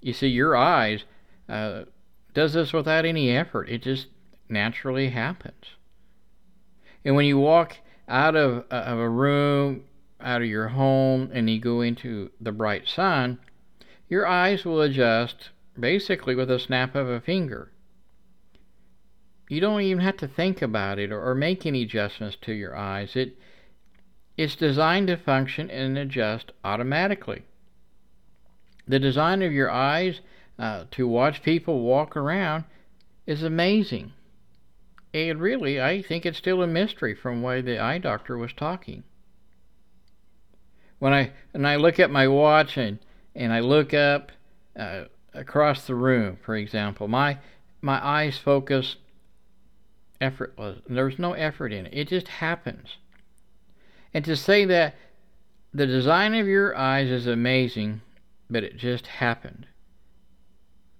You 0.00 0.12
see, 0.12 0.28
your 0.28 0.56
eyes 0.56 1.04
uh, 1.48 1.84
does 2.34 2.52
this 2.52 2.72
without 2.72 3.04
any 3.04 3.30
effort. 3.30 3.68
It 3.68 3.82
just 3.82 4.06
naturally 4.48 5.10
happens. 5.10 5.64
And 7.04 7.16
when 7.16 7.26
you 7.26 7.38
walk 7.38 7.78
out 8.08 8.36
of, 8.36 8.64
uh, 8.70 8.74
of 8.74 8.98
a 8.98 9.08
room, 9.08 9.84
out 10.20 10.42
of 10.42 10.48
your 10.48 10.68
home, 10.68 11.30
and 11.32 11.48
you 11.48 11.60
go 11.60 11.80
into 11.80 12.30
the 12.40 12.52
bright 12.52 12.88
sun, 12.88 13.38
your 14.08 14.26
eyes 14.26 14.64
will 14.64 14.80
adjust 14.80 15.50
basically 15.80 16.34
with 16.34 16.50
a 16.50 16.58
snap 16.58 16.94
of 16.94 17.08
a 17.08 17.20
finger. 17.20 17.70
You 19.48 19.60
don't 19.60 19.80
even 19.80 20.02
have 20.02 20.18
to 20.18 20.28
think 20.28 20.60
about 20.60 20.98
it 20.98 21.10
or, 21.10 21.34
make 21.34 21.64
any 21.64 21.82
adjustments 21.82 22.36
to 22.42 22.52
your 22.52 22.76
eyes. 22.76 23.16
It 23.16 23.38
it's 24.36 24.54
designed 24.54 25.08
to 25.08 25.16
function 25.16 25.70
and 25.70 25.98
adjust 25.98 26.52
automatically. 26.62 27.42
The 28.86 29.00
design 29.00 29.42
of 29.42 29.52
your 29.52 29.70
eyes 29.70 30.20
uh, 30.58 30.84
to 30.92 31.08
watch 31.08 31.42
people 31.42 31.80
walk 31.80 32.16
around 32.16 32.64
is 33.26 33.42
amazing. 33.42 34.12
And 35.12 35.40
really, 35.40 35.80
I 35.80 36.02
think 36.02 36.24
it's 36.24 36.38
still 36.38 36.62
a 36.62 36.66
mystery 36.66 37.14
from 37.14 37.42
why 37.42 37.62
the 37.62 37.78
eye 37.78 37.98
doctor 37.98 38.36
was 38.36 38.52
talking. 38.52 39.02
When 40.98 41.12
I 41.12 41.32
and 41.54 41.66
I 41.66 41.76
look 41.76 41.98
at 41.98 42.10
my 42.10 42.28
watch 42.28 42.76
and, 42.76 42.98
and 43.34 43.52
I 43.52 43.60
look 43.60 43.94
up 43.94 44.30
uh, 44.78 45.04
across 45.38 45.86
the 45.86 45.94
room, 45.94 46.38
for 46.42 46.56
example, 46.56 47.08
my 47.08 47.38
my 47.80 48.04
eyes 48.04 48.38
focus 48.38 48.96
effortless. 50.20 50.80
There's 50.88 51.18
no 51.18 51.32
effort 51.32 51.72
in 51.72 51.86
it. 51.86 51.94
It 51.94 52.08
just 52.08 52.28
happens. 52.28 52.96
And 54.12 54.24
to 54.24 54.36
say 54.36 54.64
that 54.64 54.96
the 55.72 55.86
design 55.86 56.34
of 56.34 56.46
your 56.48 56.76
eyes 56.76 57.08
is 57.08 57.26
amazing, 57.26 58.00
but 58.50 58.64
it 58.64 58.76
just 58.76 59.06
happened. 59.06 59.66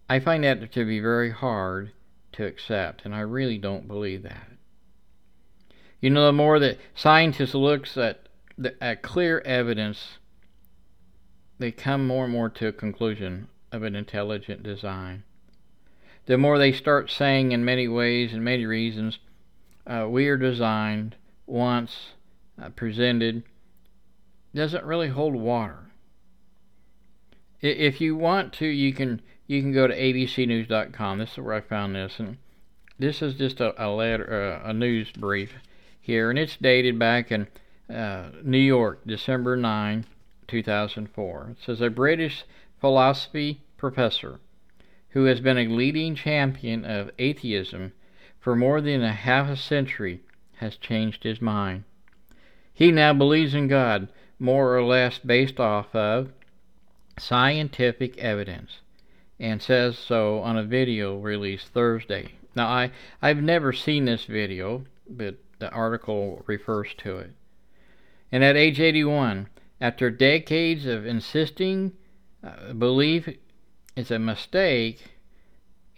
I 0.09 0.21
find 0.21 0.45
that 0.45 0.73
to 0.73 0.85
be 0.85 1.01
very 1.01 1.31
hard 1.33 1.93
to 2.33 2.47
accept, 2.47 3.05
and 3.05 3.15
I 3.15 3.21
really 3.21 3.59
don't 3.59 3.89
believe 3.89 4.23
that. 4.23 4.51
You 6.01 6.11
know, 6.11 6.27
the 6.27 6.33
more 6.33 6.61
that 6.61 6.79
scientists 6.95 7.55
looks 7.55 7.97
at, 7.97 8.29
the, 8.57 8.83
at 8.83 9.03
clear 9.03 9.41
evidence, 9.41 10.19
they 11.59 11.73
come 11.73 12.07
more 12.07 12.25
and 12.25 12.33
more 12.33 12.49
to 12.51 12.69
a 12.69 12.73
conclusion 12.73 13.49
of 13.73 13.83
an 13.83 13.95
intelligent 13.95 14.63
design. 14.63 15.25
The 16.27 16.39
more 16.39 16.59
they 16.59 16.73
start 16.73 17.11
saying, 17.11 17.53
in 17.53 17.65
many 17.65 17.89
ways 17.89 18.33
and 18.33 18.45
many 18.45 18.67
reasons, 18.67 19.19
uh, 19.87 20.07
we 20.09 20.29
are 20.29 20.37
designed 20.37 21.17
once 21.47 22.11
uh, 22.61 22.69
presented, 22.71 23.43
doesn't 24.55 24.85
really 24.85 25.09
hold 25.09 25.35
water. 25.35 25.91
If 27.61 28.01
you 28.01 28.15
want 28.15 28.53
to, 28.55 28.67
you 28.67 28.93
can 28.93 29.21
you 29.47 29.63
can 29.63 29.73
go 29.73 29.87
to 29.87 29.99
abcnews.com. 29.99 31.19
This 31.19 31.33
is 31.33 31.39
where 31.39 31.55
I 31.55 31.61
found 31.61 31.95
this, 31.95 32.21
and 32.21 32.37
this 32.99 33.23
is 33.23 33.35
just 33.35 33.61
a, 33.61 33.73
a 33.83 33.89
letter, 33.89 34.61
uh, 34.63 34.69
a 34.69 34.73
news 34.73 35.11
brief 35.13 35.55
here, 36.01 36.31
and 36.31 36.39
it's 36.39 36.57
dated 36.57 36.99
back 36.99 37.33
in 37.33 37.49
uh, 37.93 38.31
New 38.43 38.59
York, 38.59 39.01
December 39.07 39.57
9, 39.57 40.05
2004. 40.47 41.49
It 41.51 41.57
says 41.65 41.81
a 41.81 41.91
British 41.91 42.45
philosophy 42.81 43.61
professor 43.77 44.41
who 45.11 45.25
has 45.25 45.41
been 45.41 45.59
a 45.59 45.67
leading 45.67 46.15
champion 46.15 46.85
of 46.85 47.11
atheism 47.19 47.93
for 48.39 48.55
more 48.55 48.81
than 48.81 49.03
a 49.03 49.13
half 49.13 49.49
a 49.49 49.57
century 49.57 50.21
has 50.57 50.77
changed 50.77 51.25
his 51.25 51.41
mind. 51.41 51.85
He 52.73 52.93
now 52.93 53.13
believes 53.13 53.55
in 53.55 53.69
God 53.69 54.09
more 54.39 54.77
or 54.77 54.85
less 54.85 55.19
based 55.19 55.59
off 55.59 55.95
of 55.95 56.31
scientific 57.19 58.17
evidence 58.19 58.81
and 59.41 59.61
says 59.63 59.99
so 59.99 60.39
on 60.41 60.57
a 60.57 60.65
video 60.65 61.19
released 61.19 61.69
Thursday. 61.69 62.33
Now, 62.55 62.69
I, 62.69 62.91
I've 63.23 63.43
never 63.43 63.73
seen 63.73 64.05
this 64.05 64.25
video, 64.25 64.85
but 65.09 65.37
the 65.59 65.71
article 65.71 66.43
refers 66.47 66.95
to 66.99 67.19
it. 67.19 67.31
And 68.31 68.45
at 68.45 68.57
age 68.57 68.81
81, 68.81 69.49
after 69.81 70.11
decades 70.11 70.87
of 70.87 71.07
insisting 71.07 71.93
uh, 72.43 72.73
belief 72.73 73.29
is 73.97 74.11
a 74.11 74.19
mistake, 74.19 75.03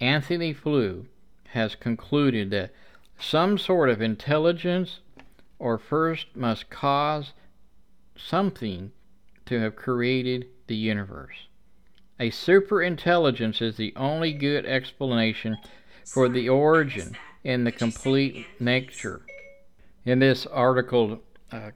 Anthony 0.00 0.52
Flew 0.52 1.06
has 1.48 1.74
concluded 1.74 2.50
that 2.50 2.72
some 3.18 3.58
sort 3.58 3.90
of 3.90 4.00
intelligence 4.00 5.00
or 5.58 5.76
first 5.76 6.34
must 6.34 6.70
cause 6.70 7.32
something 8.16 8.92
to 9.46 9.60
have 9.60 9.76
created 9.76 10.46
the 10.66 10.76
universe. 10.76 11.48
A 12.18 12.30
superintelligence 12.30 13.60
is 13.60 13.76
the 13.76 13.92
only 13.96 14.32
good 14.32 14.64
explanation 14.64 15.58
for 16.06 16.28
the 16.28 16.48
origin 16.48 17.16
and 17.44 17.66
the 17.66 17.72
complete 17.72 18.46
nature. 18.58 19.22
In 20.04 20.18
this 20.18 20.46
article, 20.46 21.20
uh, 21.52 21.70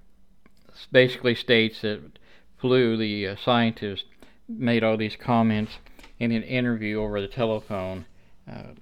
basically 0.91 1.35
states 1.35 1.83
that 1.83 2.19
Flew, 2.57 2.97
the 2.97 3.29
uh, 3.29 3.37
scientist, 3.37 4.05
made 4.49 4.85
all 4.85 4.97
these 4.97 5.17
comments 5.17 5.79
in 6.19 6.33
an 6.33 6.43
interview 6.43 7.01
over 7.01 7.21
the 7.21 7.29
telephone 7.29 8.07
uh, 8.51 8.73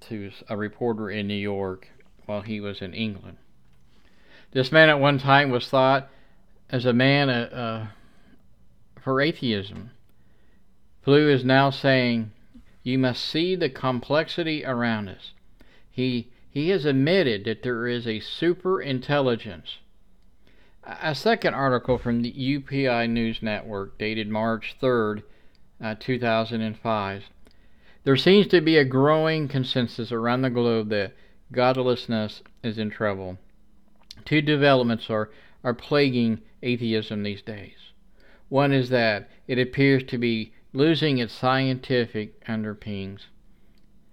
to 0.00 0.30
a 0.48 0.56
reporter 0.56 1.10
in 1.10 1.26
New 1.26 1.34
York 1.34 1.88
while 2.26 2.42
he 2.42 2.60
was 2.60 2.80
in 2.80 2.94
England. 2.94 3.38
This 4.52 4.72
man 4.72 4.88
at 4.88 5.00
one 5.00 5.18
time 5.18 5.50
was 5.50 5.68
thought 5.68 6.08
as 6.70 6.86
a 6.86 6.92
man 6.92 7.28
uh, 7.28 7.32
uh, 7.52 7.86
for 9.02 9.20
atheism. 9.20 9.90
Flew 11.02 11.28
is 11.28 11.44
now 11.44 11.70
saying, 11.70 12.32
You 12.82 12.98
must 12.98 13.24
see 13.24 13.54
the 13.54 13.70
complexity 13.70 14.64
around 14.64 15.08
us. 15.08 15.32
He, 15.90 16.30
he 16.50 16.70
has 16.70 16.84
admitted 16.84 17.44
that 17.44 17.62
there 17.62 17.86
is 17.86 18.06
a 18.06 18.20
super 18.20 18.80
intelligence. 18.80 19.78
A 20.88 21.16
second 21.16 21.54
article 21.54 21.98
from 21.98 22.22
the 22.22 22.32
UPI 22.32 23.10
News 23.10 23.42
Network, 23.42 23.98
dated 23.98 24.28
March 24.28 24.76
3rd, 24.80 25.24
uh, 25.80 25.96
2005. 25.98 27.24
There 28.04 28.16
seems 28.16 28.46
to 28.46 28.60
be 28.60 28.76
a 28.76 28.84
growing 28.84 29.48
consensus 29.48 30.12
around 30.12 30.42
the 30.42 30.50
globe 30.50 30.90
that 30.90 31.14
godlessness 31.50 32.40
is 32.62 32.78
in 32.78 32.90
trouble. 32.90 33.36
Two 34.24 34.40
developments 34.40 35.10
are, 35.10 35.28
are 35.64 35.74
plaguing 35.74 36.40
atheism 36.62 37.24
these 37.24 37.42
days. 37.42 37.90
One 38.48 38.72
is 38.72 38.88
that 38.90 39.28
it 39.48 39.58
appears 39.58 40.04
to 40.04 40.18
be 40.18 40.52
losing 40.72 41.18
its 41.18 41.34
scientific 41.34 42.40
underpinnings. 42.46 43.26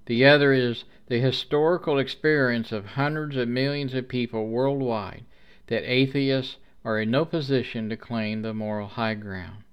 The 0.07 0.25
other 0.25 0.53
is 0.53 0.85
the 1.05 1.19
historical 1.19 1.99
experience 1.99 2.71
of 2.71 2.87
hundreds 2.87 3.35
of 3.35 3.47
millions 3.47 3.93
of 3.93 4.07
people 4.07 4.47
worldwide 4.47 5.25
that 5.67 5.89
atheists 5.89 6.57
are 6.85 6.99
in 6.99 7.11
no 7.11 7.25
position 7.25 7.89
to 7.89 7.97
claim 7.97 8.41
the 8.41 8.53
moral 8.53 8.87
high 8.87 9.13
ground. 9.13 9.63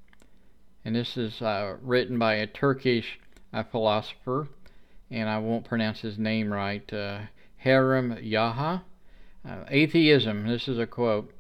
And 0.85 0.95
this 0.95 1.17
is 1.17 1.43
uh, 1.43 1.77
written 1.83 2.19
by 2.19 2.35
a 2.35 2.47
Turkish 2.47 3.19
uh, 3.53 3.65
philosopher, 3.65 4.49
and 5.11 5.29
I 5.29 5.39
won't 5.39 5.65
pronounce 5.65 6.01
his 6.01 6.19
name 6.19 6.53
right, 6.53 6.91
uh, 6.93 7.23
Haram 7.57 8.17
Yaha. 8.17 8.83
Uh, 9.49 9.65
atheism, 9.69 10.47
this 10.47 10.69
is 10.69 10.79
a 10.79 10.87
quote 10.87 11.33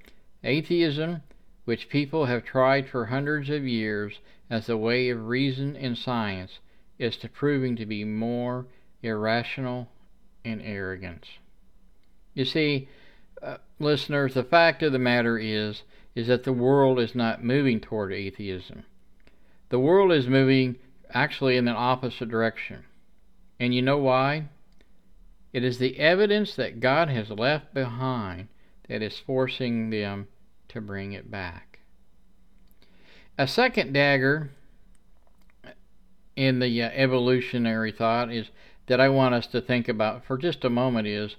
Atheism, 0.43 1.23
which 1.65 1.89
people 1.89 2.27
have 2.27 2.45
tried 2.45 2.89
for 2.89 3.07
hundreds 3.07 3.51
of 3.51 3.67
years 3.67 4.19
as 4.49 4.69
a 4.69 4.77
way 4.77 5.11
of 5.11 5.29
reason 5.29 5.77
and 5.77 5.97
science, 5.97 6.59
is 6.99 7.17
to 7.19 7.29
proving 7.29 7.77
to 7.77 7.87
be 7.87 8.05
more 8.05 8.67
irrational 9.03 9.89
and 10.45 10.61
arrogant. 10.63 11.27
You 12.35 12.45
see, 12.45 12.89
uh, 13.43 13.57
listeners, 13.79 14.35
the 14.35 14.45
fact 14.45 14.83
of 14.83 14.93
the 14.93 14.99
matter 14.99 15.39
is, 15.39 15.83
is 16.15 16.27
that 16.27 16.45
the 16.45 16.53
world 16.53 16.99
is 16.99 17.15
not 17.15 17.45
moving 17.45 17.81
toward 17.81 18.13
atheism. 18.13 18.85
The 19.69 19.79
world 19.79 20.13
is 20.13 20.27
moving 20.27 20.77
actually 21.13 21.57
in 21.57 21.65
the 21.65 21.73
opposite 21.73 22.29
direction. 22.29 22.85
And 23.59 23.75
you 23.75 23.83
know 23.83 23.99
why? 23.99 24.49
It 25.53 25.65
is 25.65 25.79
the 25.79 25.99
evidence 25.99 26.55
that 26.57 26.81
God 26.81 27.09
has 27.09 27.31
left 27.31 27.75
behind 27.75 28.49
that 28.89 29.03
is 29.03 29.19
forcing 29.19 29.91
them 29.91 30.29
to 30.69 30.81
bring 30.81 31.13
it 31.13 31.31
back. 31.31 31.81
A 33.39 33.47
second 33.47 33.93
dagger 33.93 34.51
in 36.37 36.59
the 36.59 36.83
uh, 36.83 36.91
evolutionary 36.93 37.93
thought 37.93 38.33
is 38.33 38.51
that 38.87 39.01
I 39.01 39.09
want 39.09 39.35
us 39.35 39.47
to 39.49 39.61
think 39.61 39.89
about 39.89 40.25
for 40.25 40.37
just 40.37 40.65
a 40.65 40.71
moment 40.71 41.07
is 41.07 41.37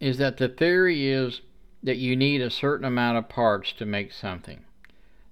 is 0.00 0.16
that 0.16 0.38
the 0.38 0.48
theory 0.48 1.08
is 1.08 1.42
that 1.82 1.98
you 1.98 2.16
need 2.16 2.40
a 2.40 2.50
certain 2.50 2.86
amount 2.86 3.18
of 3.18 3.28
parts 3.28 3.72
to 3.72 3.84
make 3.84 4.12
something. 4.12 4.64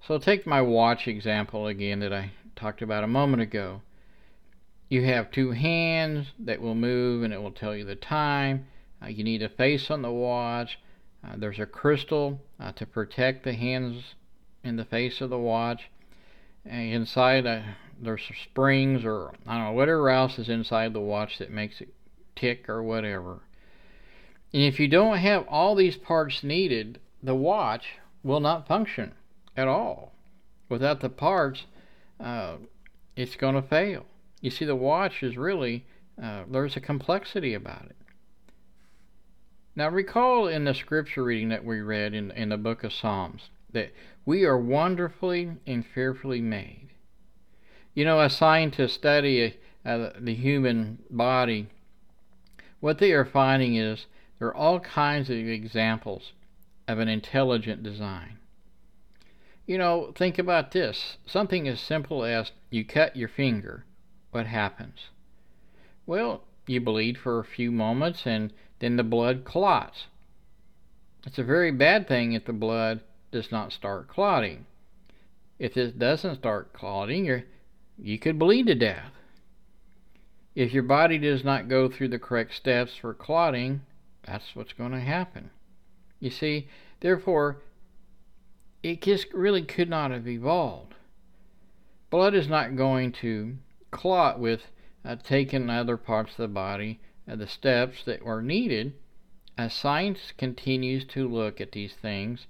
So 0.07 0.19
take 0.19 0.47
my 0.47 0.63
watch 0.63 1.09
example 1.09 1.67
again 1.67 2.01
that 2.01 2.13
I 2.13 2.33
talked 2.55 2.83
about 2.83 3.05
a 3.05 3.09
moment 3.09 3.43
ago. 3.43 3.83
You 4.89 5.05
have 5.05 5.31
two 5.31 5.51
hands 5.51 6.29
that 6.39 6.61
will 6.61 6.75
move 6.75 7.23
and 7.23 7.33
it 7.33 7.43
will 7.43 7.53
tell 7.53 7.75
you 7.75 7.85
the 7.85 7.97
time. 7.97 8.67
Uh, 9.03 9.09
you 9.09 9.25
need 9.25 9.43
a 9.43 9.49
face 9.49 9.91
on 9.91 10.03
the 10.03 10.11
watch. 10.11 10.79
Uh, 11.23 11.35
there's 11.37 11.59
a 11.59 11.67
crystal 11.67 12.41
uh, 12.61 12.73
to 12.73 12.87
protect 12.87 13.45
the 13.45 13.53
hands 13.55 14.15
in 14.65 14.77
the 14.77 14.85
face 14.85 15.21
of 15.21 15.31
the 15.31 15.39
watch. 15.39 15.91
And 16.65 16.93
inside, 16.93 17.47
uh, 17.47 17.63
there's 18.01 18.23
springs 18.45 19.05
or 19.05 19.33
I 19.47 19.57
don't 19.57 19.65
know 19.67 19.73
whatever 19.73 20.11
else 20.11 20.39
is 20.39 20.49
inside 20.49 20.93
the 20.93 21.01
watch 21.01 21.39
that 21.39 21.51
makes 21.51 21.81
it 21.81 21.93
tick 22.35 22.69
or 22.69 22.83
whatever. 22.83 23.41
And 24.53 24.63
if 24.63 24.81
you 24.81 24.89
don't 24.89 25.19
have 25.19 25.47
all 25.49 25.75
these 25.75 25.97
parts 25.97 26.43
needed, 26.43 27.01
the 27.23 27.35
watch 27.35 27.99
will 28.23 28.41
not 28.41 28.67
function 28.67 29.13
at 29.57 29.69
all. 29.69 30.13
Without 30.69 31.01
the 31.01 31.11
parts, 31.11 31.67
uh, 32.21 32.57
it's 33.17 33.37
going 33.37 33.55
to 33.55 33.63
fail. 33.63 34.07
You 34.41 34.51
see, 34.51 34.65
the 34.65 34.77
watch 34.77 35.23
is 35.23 35.37
really, 35.37 35.85
uh, 36.23 36.45
there's 36.51 36.77
a 36.77 36.81
complexity 36.81 37.55
about 37.55 37.87
it. 37.87 37.97
Now, 39.75 39.89
recall 39.91 40.49
in 40.49 40.65
the 40.65 40.75
scripture 40.75 41.25
reading 41.25 41.51
that 41.51 41.65
we 41.65 41.81
read 41.81 42.15
in, 42.15 42.31
in 42.33 42.49
the 42.49 42.57
book 42.57 42.85
of 42.85 42.93
Psalms 42.93 43.51
that 43.73 43.93
we 44.25 44.45
are 44.45 44.59
wonderfully 44.59 45.53
and 45.67 45.85
fearfully 45.87 46.41
made. 46.41 46.89
You 47.95 48.05
know, 48.05 48.21
as 48.21 48.37
scientists 48.37 48.95
study 48.95 49.57
uh, 49.85 50.11
the 50.19 50.35
human 50.35 50.99
body, 51.11 51.69
what 52.81 52.99
they 52.99 53.13
are 53.13 53.25
finding 53.25 53.77
is 53.77 54.07
there 54.39 54.49
are 54.49 54.57
all 54.57 54.81
kinds 54.81 55.31
of 55.31 55.37
examples 55.37 56.33
of 56.87 56.99
an 56.99 57.09
intelligent 57.09 57.83
design. 57.83 58.39
You 59.67 59.79
know, 59.79 60.13
think 60.17 60.39
about 60.39 60.71
this 60.71 61.19
something 61.27 61.69
as 61.69 61.81
simple 61.81 62.25
as 62.25 62.53
you 62.71 62.85
cut 62.85 63.17
your 63.17 63.29
finger, 63.29 63.85
what 64.31 64.47
happens? 64.47 65.09
Well, 66.07 66.45
you 66.67 66.81
bleed 66.81 67.19
for 67.19 67.39
a 67.39 67.45
few 67.45 67.71
moments 67.71 68.27
and 68.27 68.53
then 68.79 68.97
the 68.97 69.03
blood 69.03 69.45
clots. 69.45 70.07
It's 71.27 71.39
a 71.39 71.45
very 71.45 71.71
bad 71.71 72.07
thing 72.07 72.33
if 72.33 72.45
the 72.45 72.53
blood 72.53 73.01
does 73.31 73.53
not 73.53 73.73
start 73.73 74.09
clotting. 74.09 74.67
If 75.59 75.77
it 75.77 75.99
doesn't 75.99 76.37
start 76.37 76.73
clotting, 76.73 77.27
you 77.27 77.43
you 77.99 78.19
could 78.19 78.39
bleed 78.39 78.69
to 78.69 78.75
death. 78.77 79.13
If 80.55 80.73
your 80.73 80.85
body 80.85 81.19
does 81.19 81.43
not 81.43 81.69
go 81.69 81.89
through 81.89 82.09
the 82.09 82.19
correct 82.19 82.55
steps 82.55 82.95
for 82.95 83.13
clotting, 83.13 83.83
that's 84.29 84.55
what's 84.55 84.75
going 84.75 84.93
to 84.93 85.01
happen. 85.01 85.51
You 86.21 86.31
see, 86.31 86.69
therefore, 87.01 87.63
it 88.83 89.01
just 89.01 89.33
really 89.33 89.63
could 89.63 89.89
not 89.89 90.11
have 90.11 90.29
evolved. 90.29 90.95
Blood 92.11 92.35
is 92.35 92.47
not 92.47 92.77
going 92.77 93.13
to 93.13 93.57
clot 93.91 94.39
with 94.39 94.63
uh, 95.05 95.17
taking 95.17 95.71
other 95.71 95.97
parts 95.97 96.33
of 96.33 96.37
the 96.39 96.49
body, 96.49 97.01
uh, 97.31 97.37
the 97.37 97.47
steps 97.47 98.05
that 98.05 98.25
were 98.25 98.43
needed. 98.43 98.93
As 99.57 99.73
science 99.73 100.33
continues 100.37 101.05
to 101.07 101.27
look 101.27 101.61
at 101.61 101.73
these 101.73 101.95
things, 101.95 102.47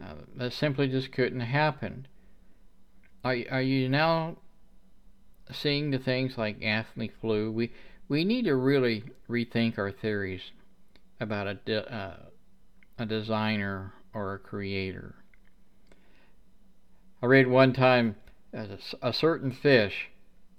uh, 0.00 0.14
that 0.36 0.52
simply 0.52 0.86
just 0.86 1.12
couldn't 1.12 1.40
happen. 1.40 2.06
Are, 3.24 3.36
are 3.50 3.62
you 3.62 3.88
now 3.88 4.36
seeing 5.50 5.90
the 5.90 5.98
things 5.98 6.36
like 6.36 6.62
Anthony 6.62 7.08
Flew? 7.08 7.50
We 7.50 7.72
we 8.08 8.24
need 8.24 8.44
to 8.46 8.56
really 8.56 9.04
rethink 9.28 9.78
our 9.78 9.92
theories 9.92 10.50
about 11.20 11.46
a, 11.46 11.54
de- 11.54 11.94
uh, 11.94 12.16
a 12.98 13.06
designer 13.06 13.92
or 14.14 14.34
a 14.34 14.38
creator. 14.38 15.14
I 17.22 17.26
read 17.26 17.46
one 17.46 17.72
time 17.72 18.16
that 18.52 18.70
a 19.02 19.12
certain 19.12 19.52
fish 19.52 20.08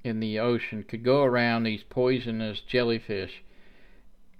in 0.03 0.19
the 0.19 0.39
ocean 0.39 0.83
could 0.83 1.03
go 1.03 1.23
around 1.23 1.63
these 1.63 1.83
poisonous 1.83 2.61
jellyfish, 2.61 3.43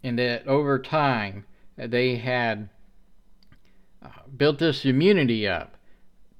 and 0.03 0.17
that 0.19 0.47
over 0.47 0.79
time 0.79 1.45
they 1.77 2.17
had 2.17 2.69
uh, 4.03 4.09
built 4.35 4.59
this 4.59 4.85
immunity 4.85 5.47
up 5.47 5.77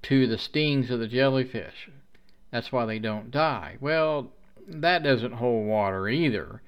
to 0.03 0.27
the 0.27 0.37
stings 0.37 0.89
of 0.89 0.99
the 0.99 1.07
jellyfish. 1.07 1.89
That's 2.51 2.71
why 2.71 2.85
they 2.85 2.99
don't 2.99 3.31
die. 3.31 3.77
Well, 3.79 4.31
that 4.67 5.03
doesn't 5.03 5.33
hold 5.33 5.67
water 5.67 6.07
either. 6.09 6.61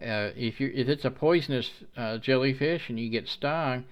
Uh, 0.00 0.30
if 0.36 0.60
you 0.60 0.70
if 0.74 0.88
it's 0.88 1.04
a 1.04 1.10
poisonous 1.10 1.70
uh, 1.96 2.18
jellyfish 2.18 2.88
and 2.88 3.00
you 3.00 3.08
get 3.08 3.26
stung, 3.26 3.84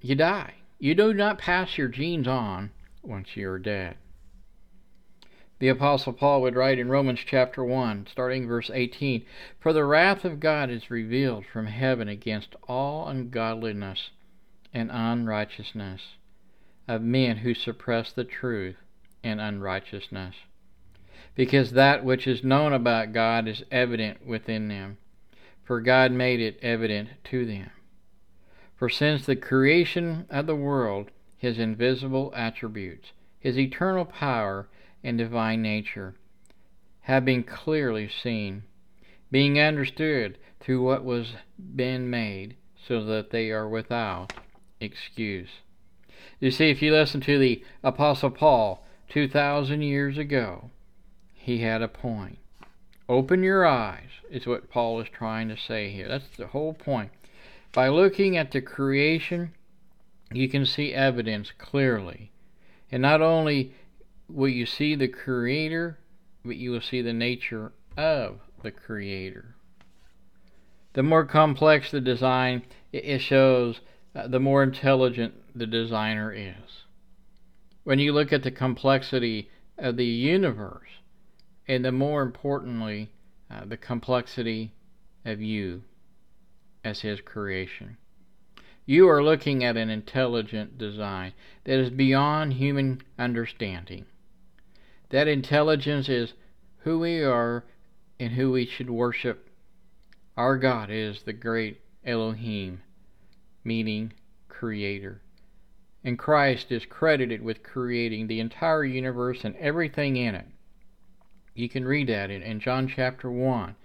you 0.00 0.14
die. 0.14 0.54
You 0.78 0.94
do 0.94 1.12
not 1.12 1.38
pass 1.38 1.76
your 1.76 1.88
genes 1.88 2.26
on 2.26 2.70
once 3.02 3.36
you're 3.36 3.58
dead. 3.58 3.96
The 5.58 5.68
Apostle 5.68 6.14
Paul 6.14 6.42
would 6.42 6.56
write 6.56 6.78
in 6.78 6.88
Romans 6.88 7.20
chapter 7.24 7.62
1, 7.62 8.06
starting 8.10 8.46
verse 8.46 8.70
18 8.72 9.24
For 9.60 9.72
the 9.72 9.84
wrath 9.84 10.24
of 10.24 10.40
God 10.40 10.70
is 10.70 10.90
revealed 10.90 11.44
from 11.46 11.66
heaven 11.66 12.08
against 12.08 12.56
all 12.66 13.06
ungodliness 13.08 14.10
and 14.72 14.90
unrighteousness 14.90 16.16
of 16.88 17.02
men 17.02 17.38
who 17.38 17.54
suppress 17.54 18.12
the 18.12 18.24
truth 18.24 18.76
in 19.22 19.40
unrighteousness. 19.40 20.36
Because 21.34 21.72
that 21.72 22.04
which 22.04 22.26
is 22.26 22.42
known 22.42 22.72
about 22.72 23.12
God 23.12 23.46
is 23.46 23.62
evident 23.70 24.26
within 24.26 24.68
them 24.68 24.98
for 25.64 25.80
God 25.80 26.12
made 26.12 26.40
it 26.40 26.58
evident 26.62 27.08
to 27.24 27.46
them. 27.46 27.70
For 28.76 28.88
since 28.88 29.24
the 29.24 29.36
creation 29.36 30.26
of 30.28 30.46
the 30.46 30.56
world, 30.56 31.10
his 31.36 31.58
invisible 31.58 32.32
attributes, 32.36 33.12
his 33.38 33.58
eternal 33.58 34.04
power 34.04 34.68
and 35.02 35.16
divine 35.18 35.62
nature, 35.62 36.14
have 37.02 37.24
been 37.24 37.42
clearly 37.42 38.08
seen, 38.08 38.62
being 39.30 39.60
understood 39.60 40.38
through 40.60 40.82
what 40.82 41.04
was 41.04 41.34
been 41.58 42.08
made, 42.08 42.56
so 42.86 43.04
that 43.04 43.30
they 43.30 43.50
are 43.50 43.68
without 43.68 44.32
excuse. 44.80 45.48
You 46.40 46.50
see, 46.50 46.70
if 46.70 46.82
you 46.82 46.92
listen 46.92 47.20
to 47.22 47.38
the 47.38 47.62
Apostle 47.82 48.30
Paul 48.30 48.86
2,000 49.08 49.82
years 49.82 50.18
ago, 50.18 50.70
he 51.32 51.58
had 51.58 51.82
a 51.82 51.88
point. 51.88 52.38
Open 53.08 53.42
your 53.42 53.66
eyes, 53.66 54.08
is 54.30 54.46
what 54.46 54.70
Paul 54.70 55.00
is 55.00 55.08
trying 55.08 55.48
to 55.48 55.56
say 55.56 55.90
here. 55.90 56.08
That's 56.08 56.36
the 56.36 56.46
whole 56.46 56.72
point. 56.72 57.10
By 57.72 57.88
looking 57.88 58.36
at 58.36 58.52
the 58.52 58.62
creation, 58.62 59.52
you 60.32 60.48
can 60.48 60.64
see 60.64 60.94
evidence 60.94 61.52
clearly. 61.58 62.30
And 62.90 63.02
not 63.02 63.20
only 63.20 63.74
will 64.28 64.48
you 64.48 64.64
see 64.64 64.94
the 64.94 65.08
Creator, 65.08 65.98
but 66.44 66.56
you 66.56 66.70
will 66.70 66.80
see 66.80 67.02
the 67.02 67.12
nature 67.12 67.72
of 67.96 68.38
the 68.62 68.70
Creator. 68.70 69.54
The 70.94 71.02
more 71.02 71.24
complex 71.24 71.90
the 71.90 72.00
design, 72.00 72.62
it 72.92 73.18
shows 73.18 73.80
uh, 74.14 74.28
the 74.28 74.40
more 74.40 74.62
intelligent 74.62 75.34
the 75.54 75.66
designer 75.66 76.32
is. 76.32 76.84
When 77.82 77.98
you 77.98 78.12
look 78.12 78.32
at 78.32 78.44
the 78.44 78.50
complexity 78.50 79.50
of 79.76 79.96
the 79.96 80.06
universe, 80.06 80.88
and 81.66 81.84
the 81.84 81.92
more 81.92 82.22
importantly, 82.22 83.10
uh, 83.50 83.64
the 83.64 83.76
complexity 83.76 84.72
of 85.24 85.40
you 85.40 85.82
as 86.84 87.00
His 87.00 87.20
creation. 87.20 87.96
You 88.86 89.08
are 89.08 89.22
looking 89.22 89.64
at 89.64 89.78
an 89.78 89.88
intelligent 89.88 90.76
design 90.76 91.32
that 91.64 91.78
is 91.78 91.90
beyond 91.90 92.54
human 92.54 93.00
understanding. 93.18 94.04
That 95.08 95.26
intelligence 95.26 96.08
is 96.08 96.34
who 96.78 96.98
we 96.98 97.22
are 97.22 97.64
and 98.20 98.32
who 98.32 98.52
we 98.52 98.66
should 98.66 98.90
worship. 98.90 99.48
Our 100.36 100.58
God 100.58 100.90
is 100.90 101.22
the 101.22 101.32
great 101.32 101.80
Elohim, 102.04 102.82
meaning 103.62 104.12
creator. 104.48 105.22
And 106.02 106.18
Christ 106.18 106.70
is 106.70 106.84
credited 106.84 107.40
with 107.40 107.62
creating 107.62 108.26
the 108.26 108.40
entire 108.40 108.84
universe 108.84 109.44
and 109.44 109.56
everything 109.56 110.16
in 110.16 110.34
it. 110.34 110.46
You 111.54 111.68
can 111.68 111.84
read 111.84 112.08
that 112.08 112.30
in, 112.30 112.42
in 112.42 112.58
John 112.58 112.88
chapter 112.88 113.30
1. 113.30 113.76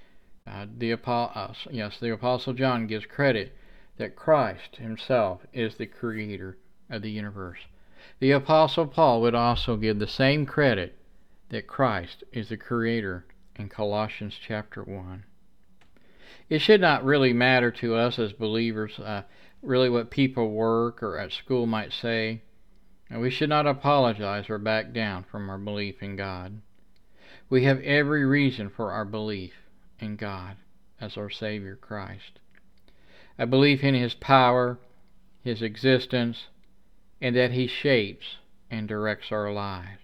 Uh, 0.47 0.65
the, 0.75 0.93
uh, 0.93 1.53
yes, 1.69 1.99
the 1.99 2.12
Apostle 2.12 2.53
John 2.53 2.88
gives 2.88 3.05
credit 3.05 3.55
that 3.97 4.15
Christ 4.15 4.77
himself 4.77 5.41
is 5.53 5.75
the 5.75 5.86
creator 5.86 6.58
of 6.89 7.03
the 7.03 7.12
universe. 7.12 7.60
The 8.19 8.32
Apostle 8.32 8.88
Paul 8.88 9.21
would 9.21 9.36
also 9.36 9.77
give 9.77 9.99
the 9.99 10.08
same 10.08 10.47
credit 10.47 10.97
that 11.49 11.67
Christ 11.67 12.23
is 12.32 12.49
the 12.49 12.58
Creator 12.58 13.25
in 13.55 13.69
Colossians 13.69 14.36
chapter 14.41 14.84
1. 14.84 15.23
It 16.49 16.60
should 16.60 16.82
not 16.82 17.05
really 17.05 17.34
matter 17.34 17.69
to 17.71 17.95
us 17.95 18.17
as 18.17 18.34
believers, 18.34 18.97
uh, 18.99 19.23
really 19.62 19.89
what 19.89 20.10
people 20.10 20.51
work 20.51 21.03
or 21.03 21.19
at 21.19 21.32
school 21.32 21.67
might 21.67 21.93
say. 21.93 22.41
And 23.10 23.21
we 23.21 23.29
should 23.29 23.49
not 23.49 23.67
apologize 23.67 24.49
or 24.49 24.58
back 24.58 24.91
down 24.91 25.23
from 25.23 25.49
our 25.49 25.58
belief 25.60 26.01
in 26.01 26.15
God. 26.15 26.62
We 27.50 27.64
have 27.64 27.82
every 27.82 28.26
reason 28.26 28.70
for 28.70 28.92
our 28.92 29.06
belief 29.06 29.54
in 30.00 30.18
God 30.18 30.58
as 31.02 31.18
our 31.18 31.32
Savior 31.32 31.76
Christ. 31.76 32.40
A 33.40 33.48
belief 33.48 33.84
in 33.84 33.96
His 33.96 34.14
power, 34.14 34.78
His 35.42 35.64
existence, 35.64 36.48
and 37.20 37.36
that 37.36 37.52
He 37.52 37.66
shapes 37.66 38.38
and 38.70 38.88
directs 38.88 39.32
our 39.32 39.52
lives. 39.52 40.02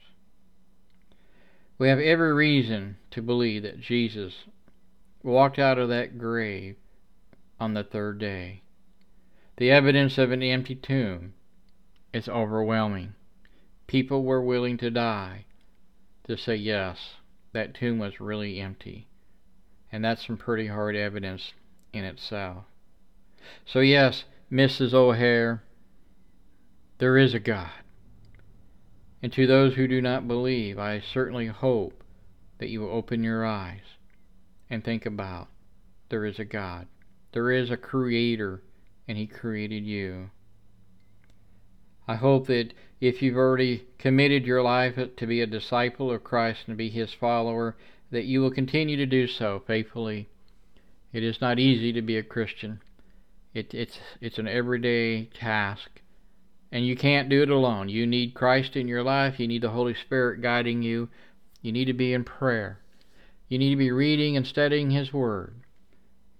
We 1.77 1.89
have 1.89 1.99
every 1.99 2.33
reason 2.33 2.97
to 3.11 3.21
believe 3.21 3.63
that 3.63 3.79
Jesus 3.79 4.45
walked 5.21 5.59
out 5.59 5.77
of 5.77 5.89
that 5.89 6.17
grave 6.17 6.77
on 7.59 7.73
the 7.73 7.83
third 7.83 8.17
day. 8.17 8.61
The 9.57 9.69
evidence 9.69 10.17
of 10.17 10.31
an 10.31 10.41
empty 10.41 10.75
tomb 10.75 11.33
is 12.11 12.27
overwhelming. 12.27 13.13
People 13.87 14.23
were 14.23 14.41
willing 14.41 14.77
to 14.77 14.89
die 14.89 15.45
to 16.27 16.37
say, 16.37 16.55
yes, 16.55 17.15
that 17.55 17.73
tomb 17.73 17.97
was 17.97 18.19
really 18.19 18.59
empty. 18.59 19.07
And 19.91 20.03
that's 20.03 20.27
some 20.27 20.35
pretty 20.35 20.67
hard 20.67 20.95
evidence 20.95 21.53
in 21.93 22.03
itself. 22.03 22.65
So, 23.65 23.79
yes, 23.79 24.25
Mrs. 24.51 24.93
O'Hair, 24.93 25.63
there 26.97 27.17
is 27.17 27.33
a 27.33 27.39
God. 27.39 27.71
And 29.23 29.31
to 29.33 29.47
those 29.47 29.75
who 29.75 29.87
do 29.87 30.01
not 30.01 30.27
believe, 30.27 30.77
I 30.77 30.99
certainly 30.99 31.47
hope 31.47 32.03
that 32.57 32.69
you 32.69 32.81
will 32.81 32.91
open 32.91 33.23
your 33.23 33.45
eyes 33.45 33.97
and 34.69 34.83
think 34.83 35.05
about 35.05 35.47
there 36.09 36.25
is 36.25 36.39
a 36.39 36.45
God. 36.45 36.87
There 37.31 37.51
is 37.51 37.71
a 37.71 37.77
Creator, 37.77 38.63
and 39.07 39.17
He 39.17 39.27
created 39.27 39.85
you. 39.85 40.29
I 42.07 42.15
hope 42.15 42.47
that 42.47 42.73
if 43.01 43.21
you've 43.21 43.37
already 43.37 43.87
committed 43.97 44.45
your 44.45 44.61
life 44.61 44.95
to 45.15 45.27
be 45.27 45.41
a 45.41 45.47
disciple 45.47 46.11
of 46.11 46.23
Christ 46.23 46.67
and 46.67 46.77
be 46.77 46.89
His 46.89 47.13
follower, 47.13 47.75
that 48.11 48.25
you 48.25 48.41
will 48.41 48.51
continue 48.51 48.95
to 48.97 49.05
do 49.05 49.27
so 49.27 49.63
faithfully. 49.65 50.29
It 51.11 51.23
is 51.23 51.41
not 51.41 51.59
easy 51.59 51.91
to 51.93 52.01
be 52.01 52.17
a 52.17 52.23
Christian. 52.23 52.81
It, 53.53 53.73
it's, 53.73 53.99
it's 54.21 54.37
an 54.37 54.47
everyday 54.47 55.25
task. 55.25 56.01
And 56.71 56.85
you 56.85 56.95
can't 56.95 57.29
do 57.29 57.41
it 57.41 57.49
alone. 57.49 57.89
You 57.89 58.05
need 58.05 58.33
Christ 58.33 58.75
in 58.75 58.87
your 58.87 59.01
life. 59.01 59.39
You 59.39 59.47
need 59.47 59.61
the 59.61 59.69
Holy 59.69 59.95
Spirit 59.95 60.41
guiding 60.41 60.83
you. 60.83 61.09
You 61.61 61.71
need 61.71 61.85
to 61.85 61.93
be 61.93 62.13
in 62.13 62.23
prayer. 62.23 62.79
You 63.47 63.57
need 63.57 63.71
to 63.71 63.75
be 63.77 63.91
reading 63.91 64.37
and 64.37 64.45
studying 64.45 64.91
His 64.91 65.13
Word. 65.13 65.55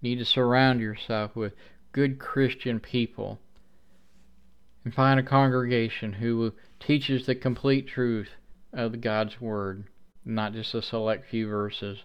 You 0.01 0.09
need 0.09 0.19
to 0.19 0.25
surround 0.25 0.79
yourself 0.79 1.35
with 1.35 1.53
good 1.91 2.19
Christian 2.19 2.79
people 2.79 3.39
and 4.85 4.93
find 4.93 5.19
a 5.19 5.23
congregation 5.23 6.13
who 6.13 6.53
teaches 6.79 7.25
the 7.25 7.35
complete 7.35 7.87
truth 7.87 8.29
of 8.71 9.01
God's 9.01 9.41
Word, 9.41 9.83
not 10.23 10.53
just 10.53 10.73
a 10.73 10.81
select 10.81 11.29
few 11.29 11.49
verses. 11.49 12.03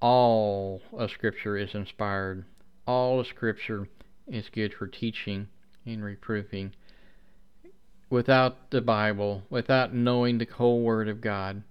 All 0.00 0.82
of 0.92 1.12
Scripture 1.12 1.56
is 1.56 1.74
inspired. 1.74 2.44
All 2.86 3.20
of 3.20 3.28
Scripture 3.28 3.88
is 4.26 4.48
good 4.48 4.74
for 4.74 4.88
teaching 4.88 5.46
and 5.84 6.02
reproofing 6.02 6.72
without 8.10 8.70
the 8.70 8.80
Bible, 8.80 9.42
without 9.50 9.94
knowing 9.94 10.38
the 10.38 10.46
whole 10.46 10.80
Word 10.80 11.08
of 11.08 11.20
God, 11.20 11.62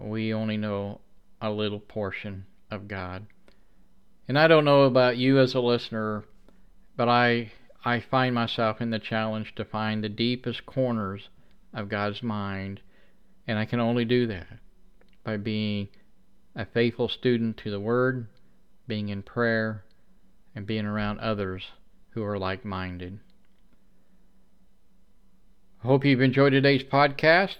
we 0.00 0.32
only 0.32 0.56
know 0.56 1.00
a 1.40 1.50
little 1.50 1.80
portion 1.80 2.46
of 2.70 2.88
God. 2.88 3.26
And 4.26 4.38
I 4.38 4.48
don't 4.48 4.64
know 4.64 4.82
about 4.82 5.16
you 5.16 5.38
as 5.38 5.54
a 5.54 5.60
listener, 5.60 6.24
but 6.96 7.08
I 7.08 7.52
I 7.84 8.00
find 8.00 8.34
myself 8.34 8.80
in 8.80 8.90
the 8.90 8.98
challenge 8.98 9.54
to 9.54 9.64
find 9.64 10.02
the 10.02 10.08
deepest 10.08 10.66
corners 10.66 11.28
of 11.72 11.88
God's 11.88 12.22
mind, 12.22 12.80
and 13.46 13.58
I 13.58 13.64
can 13.64 13.80
only 13.80 14.04
do 14.04 14.26
that 14.26 14.58
by 15.22 15.36
being 15.36 15.88
a 16.56 16.66
faithful 16.66 17.08
student 17.08 17.56
to 17.58 17.70
the 17.70 17.80
Word, 17.80 18.26
being 18.86 19.08
in 19.10 19.22
prayer, 19.22 19.84
and 20.54 20.66
being 20.66 20.86
around 20.86 21.20
others 21.20 21.62
who 22.10 22.24
are 22.24 22.38
like 22.38 22.64
minded. 22.64 23.20
I 25.84 25.86
hope 25.86 26.04
you've 26.04 26.20
enjoyed 26.20 26.52
today's 26.52 26.82
podcast. 26.82 27.56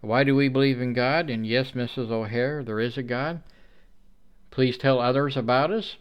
Why 0.00 0.24
do 0.24 0.34
we 0.34 0.48
believe 0.48 0.80
in 0.80 0.94
God? 0.94 1.30
And 1.30 1.46
yes, 1.46 1.70
Mrs. 1.72 2.10
O'Hair, 2.10 2.64
there 2.64 2.80
is 2.80 2.98
a 2.98 3.02
God. 3.04 3.42
Please 4.50 4.76
tell 4.76 4.98
others 4.98 5.36
about 5.36 5.70
us. 5.70 5.96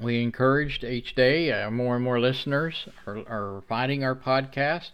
We 0.00 0.22
encouraged 0.22 0.82
each 0.82 1.14
day 1.14 1.52
uh, 1.52 1.70
more 1.70 1.96
and 1.96 2.04
more 2.04 2.20
listeners 2.20 2.88
are, 3.06 3.18
are 3.28 3.62
finding 3.68 4.02
our 4.02 4.14
podcast. 4.14 4.92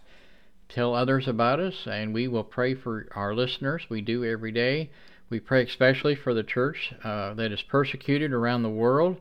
Tell 0.69 0.95
others 0.95 1.29
about 1.29 1.61
us, 1.61 1.87
and 1.87 2.13
we 2.13 2.27
will 2.27 2.43
pray 2.43 2.75
for 2.75 3.07
our 3.15 3.35
listeners. 3.35 3.87
We 3.89 4.01
do 4.01 4.25
every 4.25 4.51
day. 4.51 4.91
We 5.31 5.39
pray 5.39 5.63
especially 5.63 6.17
for 6.17 6.35
the 6.35 6.43
church 6.43 6.93
uh, 7.05 7.35
that 7.35 7.53
is 7.53 7.63
persecuted 7.63 8.33
around 8.33 8.63
the 8.63 8.69
world. 8.69 9.19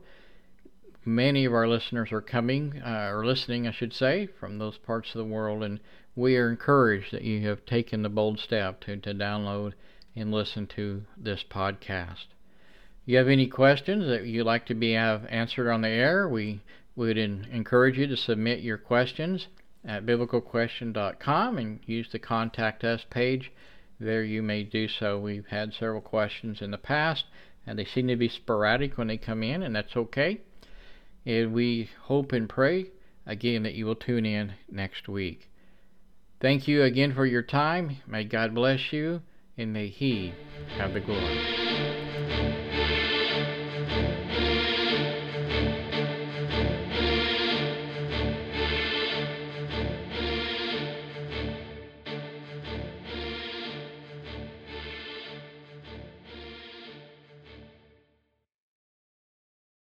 Many 1.04 1.44
of 1.44 1.52
our 1.52 1.68
listeners 1.68 2.10
are 2.10 2.20
coming, 2.20 2.82
uh, 2.84 3.10
or 3.12 3.24
listening, 3.24 3.68
I 3.68 3.70
should 3.70 3.92
say, 3.92 4.26
from 4.26 4.58
those 4.58 4.78
parts 4.78 5.14
of 5.14 5.18
the 5.18 5.24
world, 5.24 5.62
and 5.62 5.78
we 6.16 6.36
are 6.36 6.50
encouraged 6.50 7.12
that 7.12 7.22
you 7.22 7.42
have 7.42 7.64
taken 7.64 8.02
the 8.02 8.08
bold 8.08 8.40
step 8.40 8.80
to, 8.80 8.96
to 8.96 9.14
download 9.14 9.74
and 10.16 10.32
listen 10.32 10.66
to 10.68 11.04
this 11.16 11.44
podcast. 11.44 12.26
You 13.06 13.18
have 13.18 13.28
any 13.28 13.46
questions 13.46 14.08
that 14.08 14.26
you'd 14.26 14.44
like 14.44 14.66
to 14.66 14.74
be 14.74 14.92
have 14.92 15.26
answered 15.30 15.70
on 15.70 15.82
the 15.82 15.88
air, 15.88 16.28
we 16.28 16.60
would 16.96 17.16
in, 17.16 17.46
encourage 17.52 17.96
you 17.96 18.08
to 18.08 18.16
submit 18.16 18.60
your 18.60 18.78
questions 18.78 19.46
at 19.84 20.04
biblicalquestion.com 20.04 21.58
and 21.58 21.78
use 21.86 22.08
the 22.10 22.18
contact 22.18 22.82
us 22.82 23.02
page. 23.08 23.52
There 24.00 24.24
you 24.24 24.42
may 24.42 24.64
do 24.64 24.88
so. 24.88 25.20
We've 25.20 25.46
had 25.46 25.72
several 25.72 26.00
questions 26.00 26.60
in 26.60 26.72
the 26.72 26.78
past, 26.78 27.26
and 27.64 27.78
they 27.78 27.84
seem 27.84 28.08
to 28.08 28.16
be 28.16 28.28
sporadic 28.28 28.98
when 28.98 29.06
they 29.06 29.18
come 29.18 29.44
in, 29.44 29.62
and 29.62 29.74
that's 29.74 29.96
okay. 29.96 30.40
And 31.24 31.54
we 31.54 31.88
hope 32.02 32.32
and 32.32 32.48
pray 32.48 32.86
again 33.24 33.62
that 33.62 33.74
you 33.74 33.86
will 33.86 33.94
tune 33.94 34.26
in 34.26 34.54
next 34.68 35.08
week. 35.08 35.48
Thank 36.40 36.66
you 36.66 36.82
again 36.82 37.14
for 37.14 37.24
your 37.24 37.42
time. 37.42 37.98
May 38.06 38.24
God 38.24 38.52
bless 38.52 38.92
you, 38.92 39.22
and 39.56 39.72
may 39.72 39.88
He 39.88 40.34
have 40.76 40.92
the 40.92 41.00
glory. 41.00 42.05